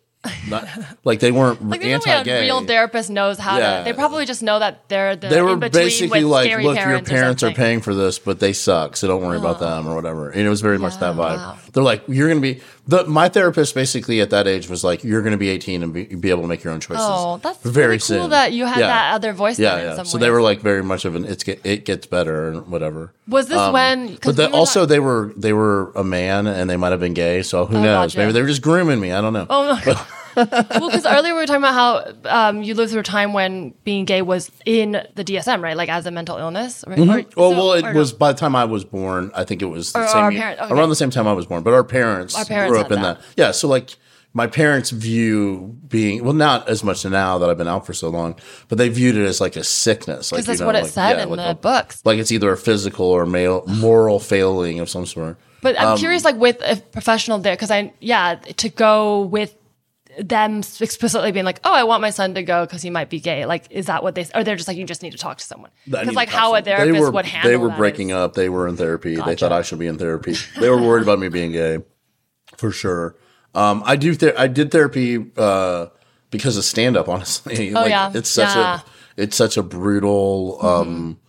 [0.50, 0.68] not
[1.04, 2.42] like they weren't like there's no way a anti-gay.
[2.42, 3.80] real therapist knows how Yeah.
[3.80, 3.84] to.
[3.86, 7.52] They probably just know that they're the they were basically like, look, your parents are.
[7.54, 10.30] Paying for this, but they suck, so don't worry about them or whatever.
[10.30, 11.38] And it was very much that vibe.
[11.38, 11.58] wow.
[11.74, 15.04] They're like, you're going to be the my therapist basically at that age was like,
[15.04, 17.06] you're going to be 18 and be, be able to make your own choices.
[17.08, 18.30] Oh, that's very really cool soon.
[18.32, 18.88] that you had Yeah.
[18.88, 19.60] that other voice.
[19.60, 20.04] Yeah, yeah.
[20.04, 23.14] So they were like very much of an it's get, it gets better and whatever.
[23.28, 24.18] Was this um, when?
[24.22, 27.00] But the, we also talk- they were they were a man and they might have
[27.00, 27.42] been gay.
[27.42, 27.88] So who oh, knows?
[27.88, 28.18] Oh, gotcha.
[28.18, 29.12] Maybe they were just grooming me.
[29.12, 29.48] I don't know.
[29.50, 30.08] Oh my god.
[30.52, 33.74] Well, because earlier we were talking about how um, you lived through a time when
[33.84, 35.76] being gay was in the DSM, right?
[35.78, 36.84] Like as a mental illness.
[36.88, 37.00] Right?
[37.00, 38.00] Or- Oh so- well, it or no?
[38.00, 39.32] was by the time I was born.
[39.36, 40.74] I think it was the Or same our year- okay.
[40.74, 41.64] around the same time I was born.
[41.64, 43.20] But our parents, Our parents grew up in that.
[43.20, 43.26] that.
[43.38, 43.96] Yeah, so like
[44.34, 48.10] my parents view being well, not as much now that I've been out for so
[48.10, 48.36] long,
[48.68, 50.32] but they viewed it as like a sickness.
[50.32, 52.02] Like, Because that's know, what it like- said yeah, in like the a- books.
[52.06, 55.38] Like it's either a physical or male moral failing of some sort.
[55.62, 59.56] But Um, I'm curious, like with a professional there, because I, yeah, to go with
[60.18, 63.20] them explicitly being like, oh, I want my son to go because he might be
[63.20, 63.46] gay.
[63.46, 65.44] Like, is that what they, or they're just like, you just need to talk to
[65.46, 65.72] someone?
[65.86, 68.34] Because like how a therapist they were, would handle They were breaking is- up.
[68.34, 69.16] They were in therapy.
[69.16, 70.36] They thought I should be in therapy.
[70.60, 71.80] they were worried about me being gay,
[72.58, 73.16] for sure.
[73.56, 74.14] Um, I do.
[74.14, 75.88] Ther- I did therapy uh,
[76.32, 77.08] because of stand up.
[77.10, 78.12] Honestly, Oh, yeah.
[78.14, 78.78] it's such Yeah.
[78.78, 78.90] Mm-hmm.
[78.90, 81.20] a it's such a brutal um,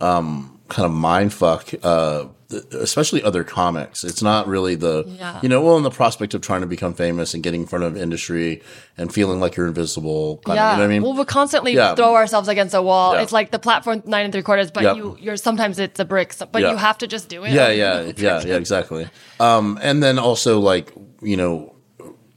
[0.00, 1.68] um, kind of mind fuck.
[1.82, 4.04] Uh, th- especially other comics.
[4.04, 5.40] It's not really the Yeah.
[5.42, 7.84] you know well in the prospect of trying to become famous and getting in front
[7.84, 8.62] of industry
[8.96, 10.40] and feeling like you're invisible.
[10.46, 10.52] Yeah.
[10.72, 11.02] of, you know I mean?
[11.02, 11.94] Well, we constantly Yeah.
[11.94, 13.14] throw ourselves against a wall.
[13.14, 13.22] Yeah.
[13.22, 16.34] It's like the platform nine and three quarters, but you, you're sometimes it's a brick,
[16.52, 17.52] but you have to just do it.
[17.52, 19.08] Yeah, yeah, yeah, yeah, exactly.
[19.40, 21.74] Um, and then also like you know,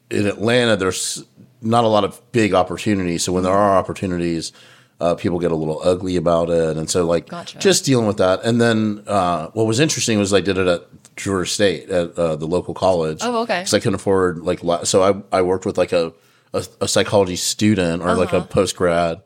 [0.09, 1.23] in Atlanta, there's
[1.61, 3.23] not a lot of big opportunities.
[3.23, 4.51] So when there are opportunities,
[4.99, 7.57] uh, people get a little ugly about it, and so like Gotcha.
[7.59, 8.43] just dealing with that.
[8.43, 10.83] And then uh, what was interesting was I did it at
[11.15, 13.19] Georgia State at uh, the local college.
[13.21, 13.59] Oh, okay.
[13.59, 16.13] Because I couldn't afford like li- so I I worked with like a
[16.53, 18.47] a, a psychology student or like a Uh-huh.
[18.47, 19.21] post grad.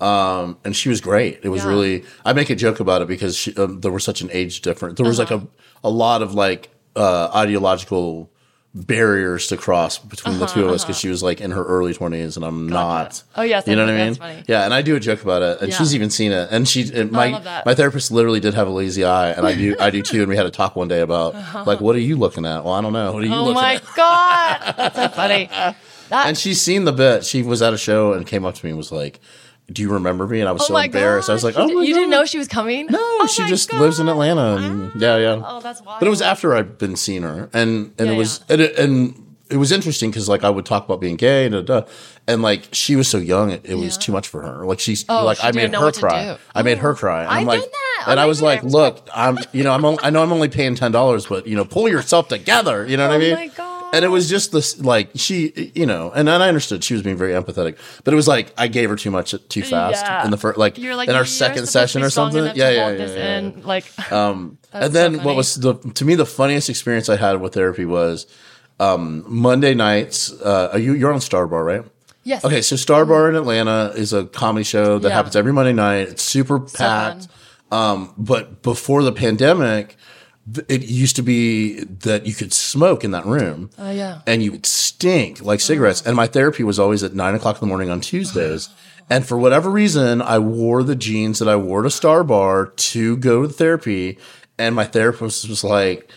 [0.00, 1.40] Um, and she was great.
[1.42, 1.70] It was Yeah.
[1.70, 4.60] really, I make a joke about it because she, um, there was such an age
[4.60, 4.96] difference.
[4.96, 5.34] There was Uh-huh.
[5.38, 8.30] like a, a lot of like, uh, ideological
[8.86, 11.64] barriers to cross between the Uh-huh, two of us because she was like in her
[11.64, 13.22] early twenties and I'm not.
[13.36, 14.14] Oh, yes, you know I what I mean?
[14.14, 14.44] funny.
[14.46, 15.76] Yeah, and I do a joke about it, and Yeah.
[15.78, 16.48] she's even seen it.
[16.50, 17.66] And she, and my love that.
[17.66, 20.20] my therapist literally did have a lazy eye, and I do I do too.
[20.20, 21.34] And we had a talk one day about
[21.66, 22.64] like, what are you looking at?
[22.64, 23.12] Well, I don't know.
[23.12, 23.40] What are you looking at?
[23.40, 23.96] Oh looking my at?
[23.96, 25.50] god, that's so funny.
[26.08, 27.22] That, And she's seen the bit.
[27.26, 29.20] She was at a show and came up to me and was like,
[29.72, 31.28] "Do you remember me?" And I was oh so embarrassed.
[31.30, 32.00] I was like, "Oh you, my you God.
[32.00, 32.86] didn't know she was coming?
[32.86, 34.56] No, Oh she just lives in Atlanta.
[34.56, 35.42] And, yeah, yeah.
[35.44, 36.00] Oh, that's wild.
[36.00, 38.78] But it was after I'd been seeing her, and and Yeah, it was and it,
[38.78, 41.86] and it was interesting because like I would talk about being gay and da, da,
[42.26, 44.66] and like she was so young, it, it was too much for her.
[44.66, 46.36] Like she's Oh, like she I made her cry.
[46.54, 47.22] I made her cry.
[47.22, 48.04] And I'm I've like, done that.
[48.06, 50.48] Oh and I was like, look, I'm you know I'm only, I know I'm only
[50.48, 52.86] paying ten dollars, but you know pull yourself together.
[52.86, 53.32] You know what I oh mean?
[53.32, 53.77] Oh my God.
[53.92, 57.02] And it was just this like she you know, and then I understood she was
[57.02, 60.24] being very empathetic, but it was like I gave her too much too fast Yeah.
[60.24, 62.44] in the first like, like in our second supposed to be session or something.
[62.56, 63.16] Yeah, yeah, yeah, this
[63.56, 63.62] yeah.
[63.64, 67.40] Like, Um, and then so what was the to me the funniest experience I had
[67.40, 68.26] with therapy was
[68.80, 70.32] um, Monday nights.
[70.32, 71.84] Uh, are you you're on Star Bar, right?
[72.24, 72.44] yes.
[72.44, 75.14] Okay, so Star Bar in Atlanta is a comedy show that Yeah.
[75.14, 76.08] happens every Monday night.
[76.08, 77.28] It's super packed.
[77.70, 79.96] Um, but before the pandemic,
[80.68, 83.70] it used to be that you could smoke in that room.
[83.78, 84.22] Oh yeah.
[84.26, 86.02] And you would stink like cigarettes.
[86.02, 88.68] And my therapy was always at nine o'clock in the morning on Tuesdays.
[89.10, 93.16] And for whatever reason, I wore the jeans that I wore to Star Bar to
[93.16, 94.18] go to therapy.
[94.58, 96.10] And my therapist was like,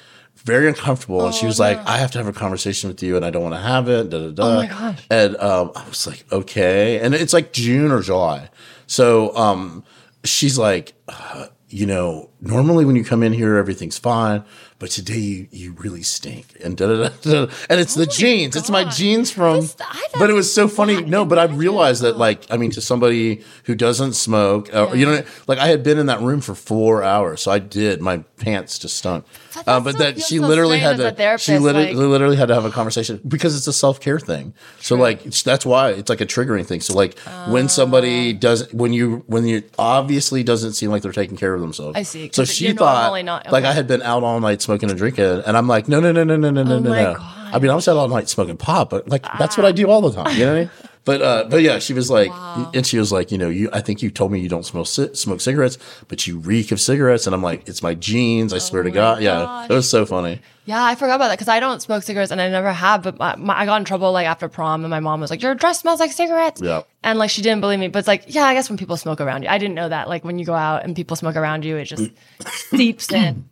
[0.43, 1.23] very uncomfortable.
[1.23, 3.43] and she was like, I have to have a conversation with you and I don't
[3.43, 4.09] want to have it.
[4.09, 4.43] Da, da, da.
[4.43, 5.05] Oh my gosh.
[5.09, 6.99] And um, I was like, okay.
[6.99, 8.49] And it's like June or July.
[8.87, 9.83] So um,
[10.23, 14.43] she's like, uh, you know, normally when you come in here, everything's fine,
[14.79, 16.45] but today you, you really stink.
[16.63, 17.53] And da, da, da, da.
[17.69, 18.55] and it's the jeans.
[18.55, 19.61] It's my jeans from.
[19.61, 19.75] This-
[20.17, 21.01] but it was so funny.
[21.03, 25.05] No, but I realized that, like, I mean, to somebody who doesn't smoke, uh, you
[25.05, 28.01] know, like I had been in that room for four hours, so I did.
[28.01, 29.25] My pants just stunk.
[29.53, 31.37] That- Uh, but that she so literally had to.
[31.37, 34.53] she literally, like- literally had to have a conversation because it's a self care thing.
[34.79, 36.81] So like that's why it's like a triggering thing.
[36.81, 37.67] So like when Ah.
[37.67, 41.97] somebody doesn't, when you when you obviously doesn't seem like they're taking care of themselves.
[41.97, 43.51] I see, because so she thought not, okay.
[43.51, 46.11] like I had been out all night smoking and drinking, and I'm like, no, no,
[46.11, 47.15] no, no, no, no, oh no, no.
[47.19, 49.35] I mean, I was out all night smoking pot, but like ah.
[49.37, 50.35] that's what I do all the time.
[50.35, 50.71] You know what I mean?
[51.03, 52.69] But uh, but yeah, she was like, wow.
[52.75, 53.71] and she was like, you know, you.
[53.73, 56.79] I think you told me you don't smoke c- smoke cigarettes, but you reek of
[56.79, 58.53] cigarettes, and I'm like, it's my jeans.
[58.53, 59.23] I oh swear to God, gosh.
[59.23, 60.41] yeah, it was so funny.
[60.71, 63.03] Yeah, I forgot about that because I don't smoke cigarettes and I never have.
[63.03, 65.41] But my, my, I got in trouble like after prom, and my mom was like,
[65.43, 66.83] "Your dress smells like cigarettes." Yeah.
[67.03, 67.89] and like she didn't believe me.
[67.89, 70.07] But it's like, yeah, I guess when people smoke around you, I didn't know that.
[70.07, 72.09] Like when you go out and people smoke around you, it just
[72.69, 73.49] seeps in.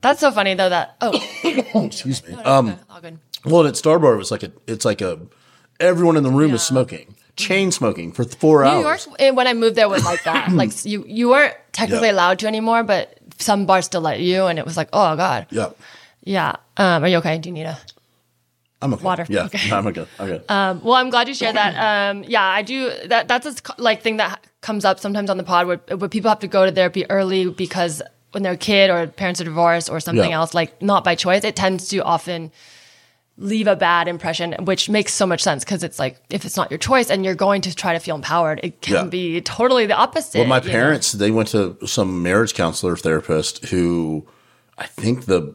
[0.00, 0.68] That's so funny though.
[0.68, 1.10] That oh,
[1.86, 2.34] Excuse me.
[2.34, 2.78] Um,
[3.44, 5.18] well, at Star Bar, it was like a, it's like a,
[5.80, 9.06] everyone in the room is smoking, chain smoking for four New hours.
[9.06, 10.52] York, eh, when I moved there, was like that.
[10.62, 12.14] like you, you weren't technically Yeah.
[12.14, 15.46] allowed to anymore, but some bars still let you, and it was like, oh god,
[15.50, 15.70] Yeah,
[16.30, 16.56] yeah.
[16.76, 17.38] Um, are you okay?
[17.38, 17.76] Do you need a?
[18.82, 19.04] I'm okay.
[19.04, 19.26] Water.
[19.28, 19.70] Yeah, Okay.
[19.70, 20.06] I'm okay.
[20.18, 20.40] Okay.
[20.48, 21.74] Um, well, I'm glad you shared that.
[21.88, 22.90] Um, yeah, I do.
[23.08, 26.28] That that's a like thing that comes up sometimes on the pod where, where people
[26.30, 28.00] have to go to therapy early because
[28.32, 30.36] when they're a kid or parents are divorced or something Yeah.
[30.40, 32.52] else, like not by choice, it tends to often
[33.36, 36.70] leave a bad impression, which makes so much sense because it's like if it's not
[36.70, 39.04] your choice and you're going to try to feel empowered, it can Yeah.
[39.04, 40.38] be totally the opposite.
[40.38, 40.70] Well, my you know?
[40.72, 44.26] parents, they went to some marriage counselor therapist who
[44.78, 45.54] I think the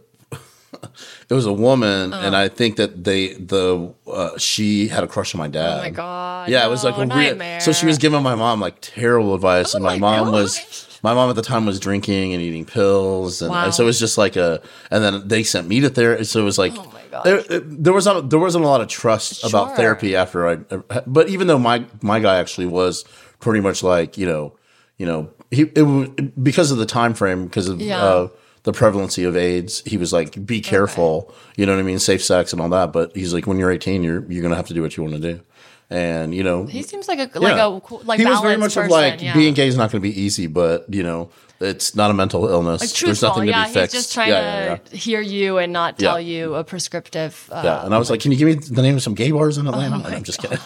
[1.30, 2.22] it was a woman, Uh.
[2.22, 5.80] and I think that they the uh, she had a crush on my dad.
[5.80, 6.50] Oh my god!
[6.50, 7.38] Yeah, it was like no, a weird.
[7.38, 7.60] nightmare.
[7.62, 10.34] So she was giving my mom like terrible advice, and my, Oh my mom gosh.
[10.34, 13.70] was my mom at the time was drinking and eating pills, and, Wow.
[13.72, 14.62] so it was just like a.
[14.92, 16.74] And then they sent me to therapy, so it was like.
[16.76, 16.92] Oh.
[17.24, 20.56] There, there was not, there wasn't a lot of trust about therapy after I,
[21.08, 23.06] but even though my my guy actually was
[23.40, 24.54] pretty much like you know,
[24.98, 26.10] you know he it, was-
[26.44, 28.04] because of the time frame because of Yeah.
[28.04, 28.28] uh,
[28.66, 32.24] the prevalency of AIDS, he was like, be careful, you know what I mean, safe
[32.24, 32.92] sex and all that.
[32.92, 35.16] But he's like, when you're 18, you're you're gonna have to do what you want
[35.16, 35.42] to do,
[35.90, 37.66] and you know, He seems like a like yeah.
[37.66, 39.34] a like he was very much balanced of like yeah.
[39.34, 42.48] being gay is not going to be easy, but you know, it's not a mental
[42.48, 42.82] illness.
[42.82, 43.68] Like There's nothing to yeah.
[43.68, 43.94] be fixed.
[43.94, 47.48] He's just trying yeah, to hear you and not tell you a prescriptive.
[47.52, 47.86] Uh, yeah.
[47.86, 49.68] And I was like, "Can you give me the name of some gay bars in
[49.68, 50.58] Atlanta?" And I'm just kidding.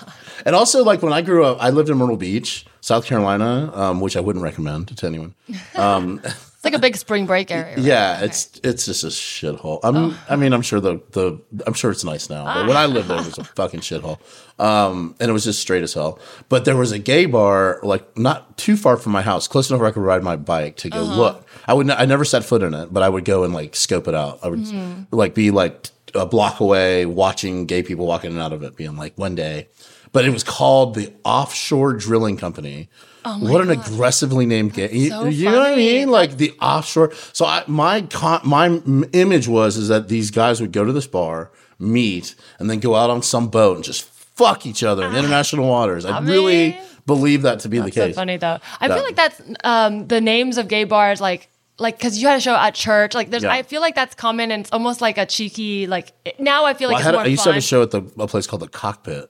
[0.46, 4.00] And also, like when I grew up, I lived in Myrtle Beach, South Carolina, um,
[4.00, 5.36] which I wouldn't recommend to anyone.
[5.76, 6.22] Um,
[6.60, 7.78] It's like a big spring break area.
[7.78, 7.86] right?
[7.86, 8.26] Yeah, Okay.
[8.26, 9.80] it's it's just a shithole.
[9.82, 12.86] I'm, I mean, I'm sure the the I'm sure it's nice now, but when I
[12.86, 14.20] lived there, it was a fucking shithole,
[14.60, 16.20] um, and it was just straight as hell.
[16.50, 19.80] But there was a gay bar like not too far from my house, close enough
[19.80, 21.48] where I could ride my bike to go look.
[21.66, 23.74] I would, n- I never set foot in it, but I would go and like
[23.74, 24.40] scope it out.
[24.44, 24.68] I would
[25.12, 28.76] like be like a block away, watching gay people walking in and out of it,
[28.76, 29.70] being like one day.
[30.12, 32.90] But it was called the Offshore Drilling Company.
[33.26, 34.90] What an aggressively named gay.
[34.92, 36.10] You, so you know what I mean?
[36.10, 37.12] Like the offshore.
[37.34, 38.82] So I, my con, my
[39.14, 42.96] image was is that these guys would go to this bar, meet, and then go
[42.96, 46.06] out on some boat and just fuck each other in international waters.
[46.06, 48.16] I, I really mean, believe that to be the That's so case.
[48.16, 48.60] funny though.
[48.80, 52.28] I That- feel like that's um, the names of gay bars, like like because you
[52.28, 53.14] had a show at church.
[53.16, 53.52] Like there's, Yeah.
[53.54, 55.88] I feel like that's common and it's almost like a cheeky.
[55.88, 57.52] Like now I feel like Well, I, had, more I used fun.
[57.52, 59.30] to have a show at the a place called the Cockpit.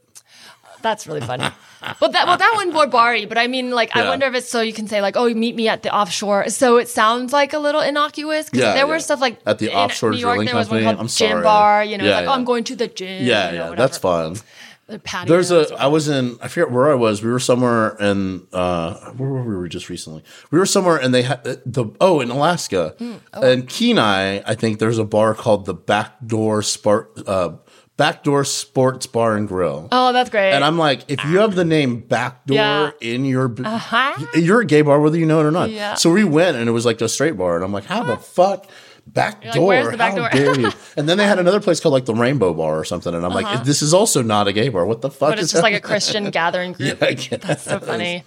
[0.81, 1.47] That's really funny.
[1.99, 4.49] but that well that one more bar but I mean like I wonder if it's
[4.49, 6.49] so you can say like oh you meet me at the offshore.
[6.49, 8.49] So it sounds like a little innocuous.
[8.49, 8.91] 'cause Yeah, there yeah.
[8.93, 10.97] were stuff like At the in offshore New York, drilling there was one company?
[10.97, 11.43] called I'm Gym sorry.
[11.43, 11.84] Bar.
[11.86, 12.30] You know, Yeah, like yeah.
[12.32, 13.25] oh I'm going to the gym.
[13.25, 13.75] Yeah, you know, yeah, whatever.
[13.75, 14.36] that's fun.
[14.88, 15.71] The There's a.
[15.80, 16.39] I was in.
[16.41, 17.21] I forget where I was.
[17.21, 18.47] We were somewhere in.
[18.51, 19.49] Uh, where were we?
[19.49, 20.23] we were just recently.
[20.49, 21.91] We were somewhere, and they had the.
[22.01, 24.41] Oh, in Alaska, Hmm, and Kenai.
[24.47, 27.05] I think there's a bar called the Backdoor Spart.
[27.27, 27.57] Uh,
[28.00, 29.89] Backdoor Sports Bar and Grill.
[29.91, 30.54] Oh, that's great.
[30.54, 32.91] And I'm like, if you have the name Backdoor Yeah.
[33.02, 34.26] in your, Uh-huh.
[34.34, 35.70] you're a gay bar whether you know it or not.
[35.70, 35.95] Yeah.
[35.95, 38.16] So we went, and it was like a straight bar, and I'm like, how the
[38.18, 38.66] fuck?
[39.06, 39.66] Backdoor?
[39.66, 40.72] "Where's the back How door?" dare you?
[40.97, 43.34] And then they had another place called like the Rainbow Bar or something, and I'm
[43.34, 44.86] like, this is also not a gay bar.
[44.86, 45.22] What the fuck?
[45.22, 45.32] Uh-huh.
[45.32, 45.80] but is it's just like a?
[45.82, 46.97] Christian gathering group.
[47.02, 47.41] Yeah, I guess.
[47.41, 48.24] That's so funny.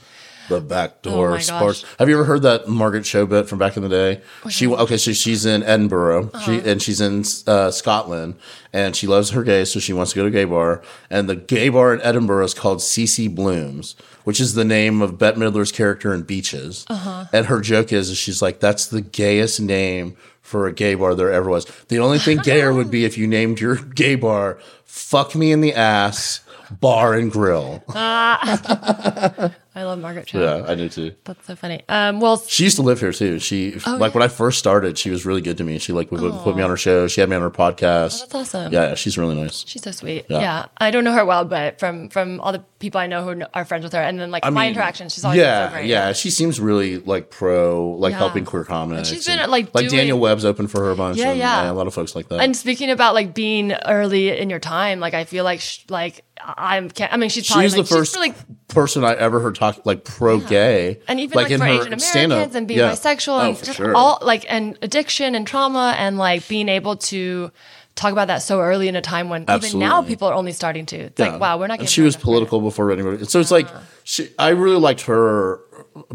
[0.52, 1.82] The back Oh door my sports.
[1.82, 1.90] gosh.
[1.98, 4.20] Have you ever heard that Margaret Cho bit from back in the day?
[4.50, 6.68] She okay, so she's in Edinburgh, she Uh-huh.
[6.70, 8.34] and she's in uh, Scotland,
[8.72, 10.82] and she loves her gay, so she wants to go to a gay bar.
[11.10, 15.18] And the gay bar in Edinburgh is called CC Blooms, which is the name of
[15.18, 16.84] Bette Midler's character in Beaches.
[16.88, 17.24] Uh-huh.
[17.32, 21.14] And her joke is, is she's like, that's the gayest name for a gay bar
[21.14, 21.64] there ever was.
[21.88, 25.60] The only thing gayer would be if you named your gay bar "Fuck Me in
[25.62, 26.40] the Ass."
[26.80, 27.84] Bar and Grill.
[29.74, 30.38] I love Margaret Cho.
[30.40, 31.14] Yeah, I do too.
[31.24, 31.82] That's so funny.
[31.88, 33.38] Um, well, She used to live here too.
[33.38, 35.78] She Oh, like when I first started, she was really good to me.
[35.78, 37.08] She like would, put me on her show.
[37.08, 38.20] She had me on her podcast.
[38.20, 38.72] that's awesome.
[38.72, 39.64] Yeah, yeah, she's really nice.
[39.66, 40.26] She's so sweet.
[40.28, 40.40] Yeah.
[40.40, 40.66] Yeah.
[40.76, 43.64] I don't know her well, but from from all the people I know who are
[43.64, 45.86] friends with her, and then like my mean, interactions, she's always yeah, so great.
[45.86, 46.12] yeah.
[46.12, 48.18] She seems really like pro, like Yeah.
[48.18, 49.08] helping queer comics.
[49.08, 51.16] she's been, and- like, like doing- Daniel Webb's open for her a bunch.
[51.16, 51.70] Yeah, and, yeah.
[51.70, 52.40] a lot of folks like that.
[52.40, 56.24] And speaking about like being early in your time, like I feel like sh- like
[56.44, 56.90] I'm.
[56.90, 58.34] Can't, I mean, she's probably she's like, the first She's really,
[58.68, 62.66] person I ever heard talk like pro gay, and even like, for Asian Americans and
[62.66, 62.92] being Yeah.
[62.92, 63.94] bisexual Oh, and for just sure.
[63.94, 67.50] all like and addiction and trauma and like being able to
[67.94, 70.86] talk about that so early in a time when even now people are only starting
[70.86, 70.96] to.
[70.96, 71.32] It's Yeah.
[71.32, 71.74] like wow, we're not.
[71.74, 73.24] And Getting she was political before anybody.
[73.26, 73.68] So it's like
[74.04, 74.28] she.
[74.38, 75.60] I really liked her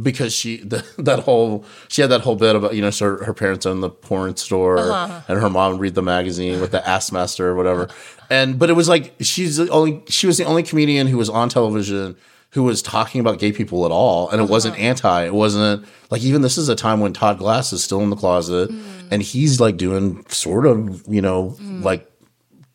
[0.02, 3.24] because she the, that whole she had that whole bit about you know so her,
[3.26, 5.22] her parents owned the porn store Uh-huh.
[5.28, 7.88] and her mom would read the magazine with the ass master or whatever.
[8.30, 11.30] And but it was like she's the only she was the only comedian who was
[11.30, 12.16] on television
[12.52, 14.84] who was talking about gay people at all and it wasn't Uh-huh.
[14.84, 18.10] anti it wasn't like even this is a time when Todd Glass is still in
[18.10, 18.82] the closet Mm.
[19.12, 22.10] and he's like doing sort of you know like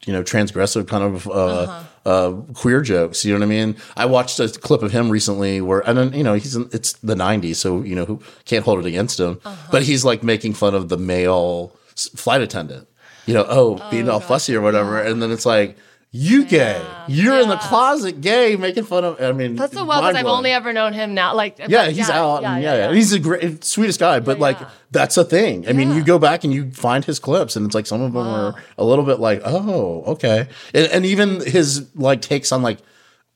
[0.05, 3.25] you know, transgressive kind of uh, uh queer jokes.
[3.25, 3.77] You know what I mean?
[3.97, 6.95] I watched a clip of him recently where, and then, you know, he's in, it's
[6.95, 9.41] the '90s, so you know, who can't hold it against him.
[9.71, 12.89] But he's like making fun of the male flight attendant.
[13.27, 15.77] You know, oh, being all fussy or whatever, and then it's like.
[16.15, 16.79] You gay?
[17.09, 19.19] You're in the closet, gay, making fun of.
[19.19, 21.35] I mean, That's so well because I've only ever known him now.
[21.35, 22.45] Like Yeah, he's out.
[22.45, 22.95] and Yeah, yeah, yeah.
[22.95, 24.21] he's a great, sweetest guy.
[24.21, 24.69] But like, yeah.
[24.91, 25.67] that's a thing.
[25.67, 28.13] I mean, you go back and you find his clips, and it's like some of
[28.13, 32.61] them are a little bit like, oh, okay, and, and even his like takes on
[32.63, 32.81] like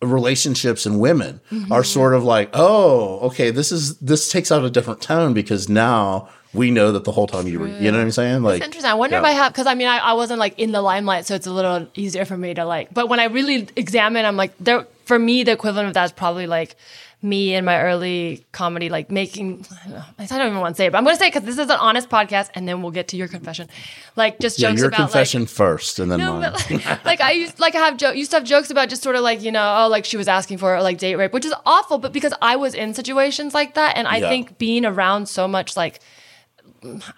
[0.02, 1.72] relationships and women Mm-hmm.
[1.72, 5.68] are sort of like, oh, okay, this is this takes out a different tone because
[5.70, 8.42] now we know that the whole time you were, you know what I'm saying?
[8.42, 8.90] Like, It's interesting.
[8.90, 9.24] I wonder if.
[9.24, 11.52] I have because I mean I, I wasn't like in the limelight, so it's a
[11.52, 12.92] little easier for me to like.
[12.92, 14.86] But when I really examine, I'm like there.
[15.04, 16.74] For me, the equivalent of that is probably like
[17.22, 19.64] me in my early comedy, like making.
[19.70, 21.28] I don't, know, I don't even want to say it, but I'm going to say
[21.28, 23.68] because this is an honest podcast, and then we'll get to your confession.
[24.16, 25.48] Like just yeah, your about confession like.
[25.50, 26.52] first, and then No, mine.
[26.52, 29.02] but like, like I used like I have jo- used to have jokes about just
[29.04, 31.44] sort of like you know oh like she was asking for like date rape, which
[31.46, 34.28] is awful, but because I was in situations like that, and I Yeah.
[34.28, 36.00] think being around so much like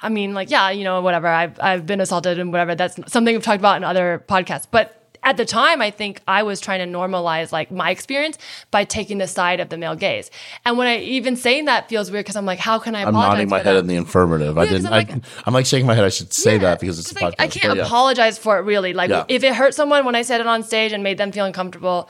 [0.02, 1.26] I mean, like, yeah, you know, whatever.
[1.26, 2.74] I've I've been assaulted and whatever.
[2.74, 4.66] That's something we've talked about in other podcasts.
[4.70, 4.94] But
[5.24, 8.38] at the time, I think I was trying to normalize like my experience
[8.70, 10.30] by taking the side of the male gaze.
[10.64, 13.02] And when I even saying that feels weird because I'm like, how can I?
[13.02, 13.80] I'm nodding my head that?
[13.80, 14.56] in the affirmative.
[14.56, 14.86] I 'cause didn't.
[14.86, 16.04] I'm like- I'm like shaking my head.
[16.04, 17.40] I should say Yeah, that because it's a 'cause, podcast.
[17.40, 17.84] I can't yeah.
[17.84, 18.92] apologize for it really.
[18.92, 19.24] Like Yeah.
[19.28, 22.08] if it hurt someone when I said it on stage and made them feel uncomfortable,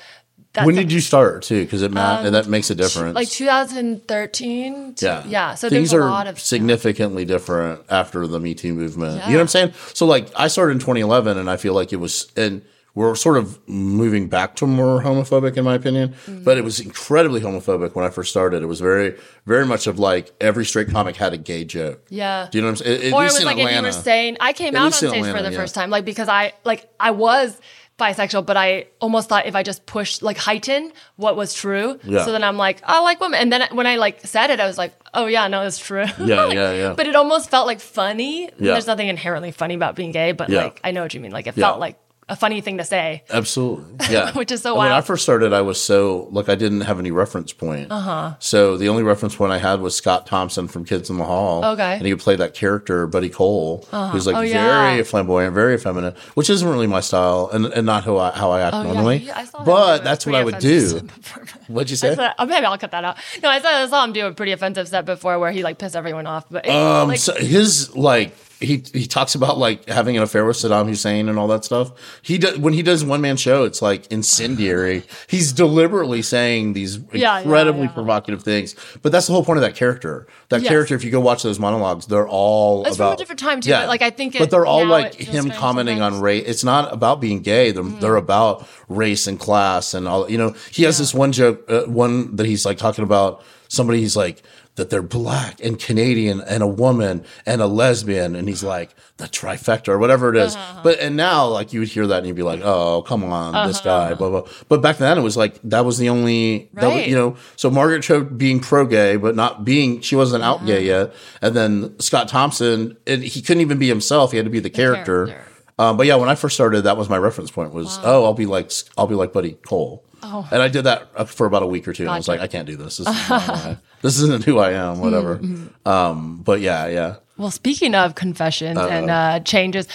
[0.64, 1.64] when did you start too?
[1.64, 3.14] Because it ma- that makes a difference.
[3.14, 4.94] like 2013.
[4.94, 5.54] to- yeah, yeah.
[5.54, 9.22] So things there's a are lot of significantly different after the Me Too movement.
[9.26, 9.72] You know what I'm saying?
[9.94, 12.62] So like, I started in 2011, and I feel like it was and.
[12.94, 16.42] We're sort of moving back to more homophobic, in my opinion, Mm-hmm.
[16.42, 18.60] but it was incredibly homophobic when I first started.
[18.64, 19.14] It was very,
[19.46, 22.04] very much of like every straight comic had a gay joke.
[22.08, 22.48] Yeah.
[22.50, 23.02] Do you know what I'm saying?
[23.06, 23.86] At or it was like if you Atlanta.
[23.88, 25.56] were saying I came At out on stage for the yeah.
[25.56, 27.60] first time, like because I like I was
[27.98, 31.98] bisexual, but I almost thought if I just pushed like heighten what was true.
[32.04, 32.24] Yeah.
[32.24, 33.40] So then I'm like, I like women.
[33.40, 36.04] And then when I like said it, I was like, oh yeah, no, it's true.
[36.20, 36.94] Yeah, Like, yeah, yeah.
[36.94, 38.44] But it almost felt like funny.
[38.44, 38.72] Yeah.
[38.72, 40.64] There's nothing inherently funny about being gay, but Yeah.
[40.64, 41.32] like I know what you mean.
[41.32, 41.66] Like it Yeah.
[41.66, 41.98] felt like
[42.28, 43.22] a funny thing to say.
[43.30, 43.86] Absolutely.
[44.10, 44.32] Yeah.
[44.32, 47.10] Which is so When I first started, I was so like I didn't have any
[47.10, 47.90] reference point.
[47.90, 48.34] Uh-huh.
[48.38, 51.64] So the only reference point I had was Scott Thompson from Kids in the Hall.
[51.64, 51.94] Okay.
[51.96, 54.50] And he would play that character, Buddy Cole, who's like Oh, very
[54.98, 55.02] yeah.
[55.02, 58.60] flamboyant, very effeminate, which isn't really my style and, and not how I how I
[58.62, 59.18] act Oh, yeah, normally.
[59.18, 61.00] he- I saw but that's what I would do.
[61.68, 62.16] What'd you say?
[62.38, 63.16] oh, maybe I'll cut that out.
[63.42, 65.78] No, I saw, I saw him do a pretty offensive set before where he like
[65.78, 66.46] pissed everyone off.
[66.50, 70.56] But Um, like, so his like he he talks about like having an affair with
[70.56, 71.92] Saddam Hussein and all that stuff.
[72.22, 75.04] He does when he does one man show, it's like incendiary.
[75.28, 77.92] He's deliberately saying these Yeah, yeah, incredibly yeah.
[77.92, 78.74] provocative things.
[79.02, 80.26] But that's the whole point of that character.
[80.48, 80.70] That Yes.
[80.70, 83.60] character, if you go watch those monologues, they're all It's from about a different time,
[83.60, 86.22] too, but, like, I think but they're all like him commenting on sometimes.
[86.22, 86.44] Race.
[86.46, 87.70] It's not about being gay.
[87.70, 90.28] They're, they're about race and class and all.
[90.30, 94.00] You know, he has this one joke, uh, one that he's like talking about somebody.
[94.00, 94.42] He's like
[94.78, 99.26] that they're black and Canadian and a woman and a lesbian, and he's like the
[99.26, 100.56] trifecta or whatever it is.
[100.56, 100.80] Uh-huh.
[100.82, 103.68] But and now like you would hear that and you'd be like, oh come on,
[103.68, 104.48] this guy, blah blah.
[104.68, 107.36] But back then it was like that was the only that was, you know.
[107.56, 111.12] So Margaret Cho being pro gay, but not being she wasn't out gay yet,
[111.42, 114.30] and then Scott Thompson, and he couldn't even be himself.
[114.30, 115.26] He had to be the character.
[115.26, 115.44] character.
[115.80, 117.72] Um, but yeah, when I first started, that was my reference point.
[117.72, 120.04] Was oh, I'll be like I'll be like Buddy Cole.
[120.22, 120.48] Oh.
[120.50, 122.02] And I did that uh, for about a week or two.
[122.02, 122.96] And I was like, I can't do this.
[122.96, 125.00] This, is not my- this isn't who I am.
[125.00, 125.36] Whatever.
[125.38, 125.88] Mm-hmm.
[125.88, 127.16] Um, but yeah, yeah.
[127.36, 129.86] Well, speaking of confessions and uh, changes,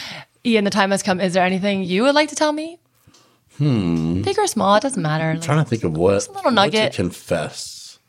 [0.45, 1.19] Ian, the time has come.
[1.19, 2.79] Is there anything you would like to tell me?
[3.57, 4.21] Hmm.
[4.21, 5.33] Big or small, it doesn't matter.
[5.33, 6.93] Like, trying to think of what Just a little nugget.
[6.93, 7.99] confess.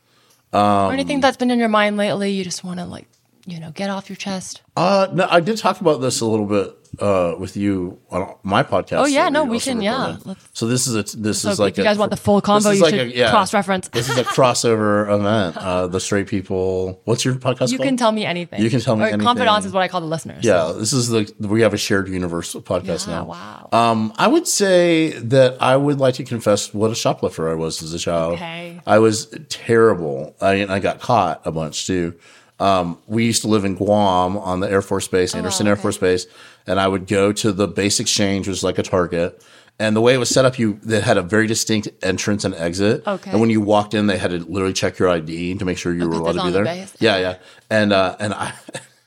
[0.53, 3.07] or anything that's been in your mind lately, you just want to like,
[3.45, 4.61] you know, get off your chest.
[4.77, 8.63] Uh, no, I did talk about this a little bit uh, with you on my
[8.63, 8.99] podcast.
[8.99, 10.17] Oh, yeah, no, we can, yeah.
[10.25, 12.17] Let's- So this is a this So is like if you a- guys want the
[12.17, 13.29] full combo, you like should yeah.
[13.29, 13.89] cross-reference.
[13.89, 15.57] This is a crossover event.
[15.57, 17.01] Uh, the straight people.
[17.05, 17.71] What's your podcast?
[17.71, 17.87] You called?
[17.87, 18.61] can tell me anything.
[18.61, 19.21] You can tell me or anything.
[19.25, 20.43] Confidence is what I call the listeners.
[20.43, 23.25] Yeah, this is the we have a shared universe podcast Yeah, now.
[23.25, 23.69] wow.
[23.71, 27.81] Um, I would say that I would like to confess what a shoplifter I was
[27.83, 28.33] as a child.
[28.35, 28.81] Okay.
[28.85, 30.35] I was terrible.
[30.41, 32.15] I I got caught a bunch too.
[32.59, 35.73] Um, we used to live in Guam on the Air Force Base, Andersen Air Oh,
[35.73, 35.81] okay.
[35.81, 36.27] Force Base,
[36.65, 39.43] and I would go to the base exchange, which was like a Target.
[39.77, 42.55] And the way it was set up, you that had a very distinct entrance and
[42.55, 43.05] exit.
[43.05, 43.31] Okay.
[43.31, 45.93] And when you walked in, they had to literally check your ID to make sure
[45.93, 46.63] you were allowed to be there.
[46.63, 46.95] base.
[46.99, 47.37] Yeah, yeah.
[47.69, 48.53] And uh, and I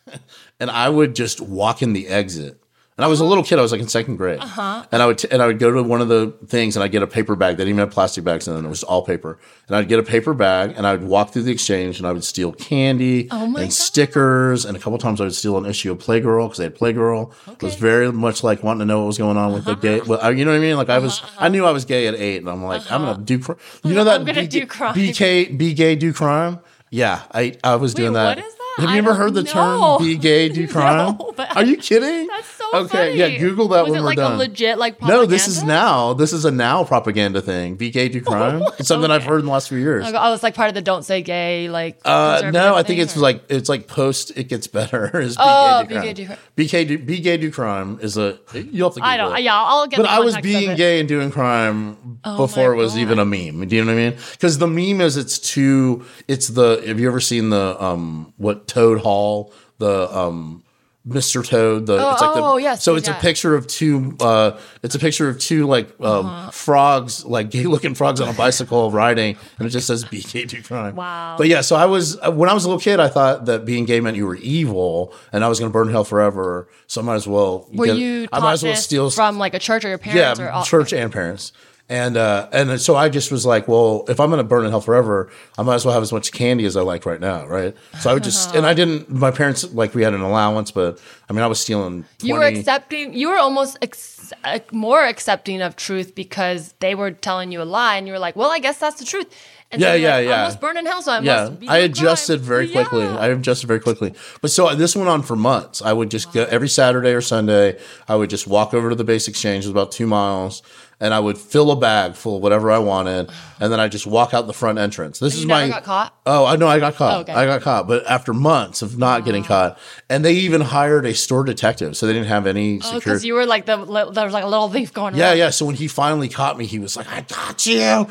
[0.61, 2.63] and I would just walk in the exit.
[2.99, 3.61] And I was a little kid.
[3.61, 4.41] I was like in second grade.
[4.41, 4.85] Uh-huh.
[4.91, 6.91] And I would t- and I would go to one of the things, and I'd
[6.91, 7.57] get a paper bag.
[7.57, 9.39] They didn't even have plastic bags, and then it was all paper.
[9.69, 12.13] And I'd get a paper bag, and I would walk through the exchange, and I
[12.13, 13.73] would steal candy Oh and God.
[13.73, 16.77] stickers, and a couple times I would steal an issue of Playgirl because they had
[16.77, 17.33] Playgirl.
[17.53, 20.01] It was very much like wanting to know what was going on with the gay.
[20.01, 20.07] Uh-huh.
[20.09, 20.77] Well, I- you know what I mean?
[20.77, 21.45] Like I was, uh-huh, uh-huh.
[21.45, 23.39] I knew I was gay at eight, and I'm like, I'm gonna do.
[23.39, 23.53] Cr-
[23.85, 24.95] you know that I'm gonna do crime.
[24.97, 26.59] BK, be gay, do crime.
[26.91, 28.39] Yeah, I I was doing that.
[28.39, 28.65] what is that?
[28.79, 29.99] Have you I ever heard the know.
[29.99, 31.17] term "be gay, do crime"?
[31.19, 32.29] No, Are you kidding?
[32.73, 32.89] So okay.
[32.89, 33.15] funny.
[33.19, 34.33] Yeah, Google that Was when it we're like done.
[34.35, 36.13] a legit like no, this is now.
[36.13, 37.77] This is a now propaganda thing.
[37.77, 38.63] Be gay, do crime.
[38.79, 40.05] It's something I've heard in the last few years.
[40.05, 42.01] I go- I was like part of the "Don't Say Gay" like.
[42.05, 44.33] Uh, no, I think it's or- like it's like post.
[44.37, 45.19] It gets better.
[45.21, 46.39] Is Oh, be gay, do be gay, do crime.
[46.57, 48.39] Be gay, do, be gay, do crime is a.
[48.55, 49.05] You have to.
[49.05, 49.37] I don't.
[49.37, 49.43] it.
[49.43, 49.97] Yeah, I'll get.
[49.97, 53.01] But I was being gay and doing crime Oh before it was God.
[53.01, 53.67] even a meme.
[53.69, 54.19] Do you know what I mean?
[54.33, 56.05] Because the meme is it's too.
[56.27, 56.83] It's the.
[56.87, 60.63] Have you ever seen the um what Toad Hall the um.
[61.09, 61.43] Mr.
[61.47, 64.59] Toad, the Oh, it's like the, oh, yes, so it's a picture of two uh
[64.83, 66.51] it's a picture of two like um Uh-huh.
[66.51, 70.45] frogs, like gay looking frogs on a bicycle riding, and it just says be gay
[70.45, 70.95] do crime.
[70.97, 71.37] Wow.
[71.39, 73.65] But yeah, so I was uh, when I was a little kid, I thought that
[73.65, 76.69] being gay meant you were evil and I was gonna burn hell forever.
[76.87, 79.55] So I might as well Were get- you I might as well steal from like
[79.55, 80.41] a church or your parents?
[80.41, 81.53] or yeah, all- church and parents.
[81.91, 84.71] And uh, and so I just was like, well, if I'm going to burn in
[84.71, 87.47] hell forever, I might as well have as much candy as I like right now,
[87.47, 87.75] right?
[88.01, 89.11] So I would just, and I didn't.
[89.11, 92.05] My parents like we had an allowance, but I mean, I was stealing.
[92.19, 93.15] 20, you were accepting.
[93.15, 94.35] You were almost ex-
[94.71, 98.37] more accepting of truth because they were telling you a lie, and you were like,
[98.37, 99.35] "Well, I guess that's the truth."
[99.71, 100.39] And Yeah, you're yeah, like, yeah.
[100.41, 102.49] Almost burned in hell, so I yeah, I adjusted crime.
[102.49, 103.03] very quickly.
[103.03, 103.19] Yeah.
[103.19, 104.15] I adjusted very quickly.
[104.41, 105.83] But so this went on for months.
[105.83, 107.79] I would just go every Saturday or Sunday.
[108.09, 110.63] I would just walk over to the base exchange, it was about two miles,
[111.01, 113.31] and I would fill a bag full of whatever I wanted,
[113.61, 115.19] and then I just walk out the front entrance.
[115.19, 116.15] This You is my got caught?
[116.27, 117.17] Oh, I know I got caught.
[117.17, 117.33] Oh, okay.
[117.33, 119.79] I got caught, but after months of not getting caught,
[120.09, 122.97] and they even hired a store detective, so they didn't have any Security.
[122.97, 123.77] Oh, because you were like the
[124.13, 125.39] there was like a little thief going Yeah, around.
[125.39, 125.51] yeah.
[125.51, 127.81] So when he finally caught me, he was like, I got you.
[127.81, 128.07] I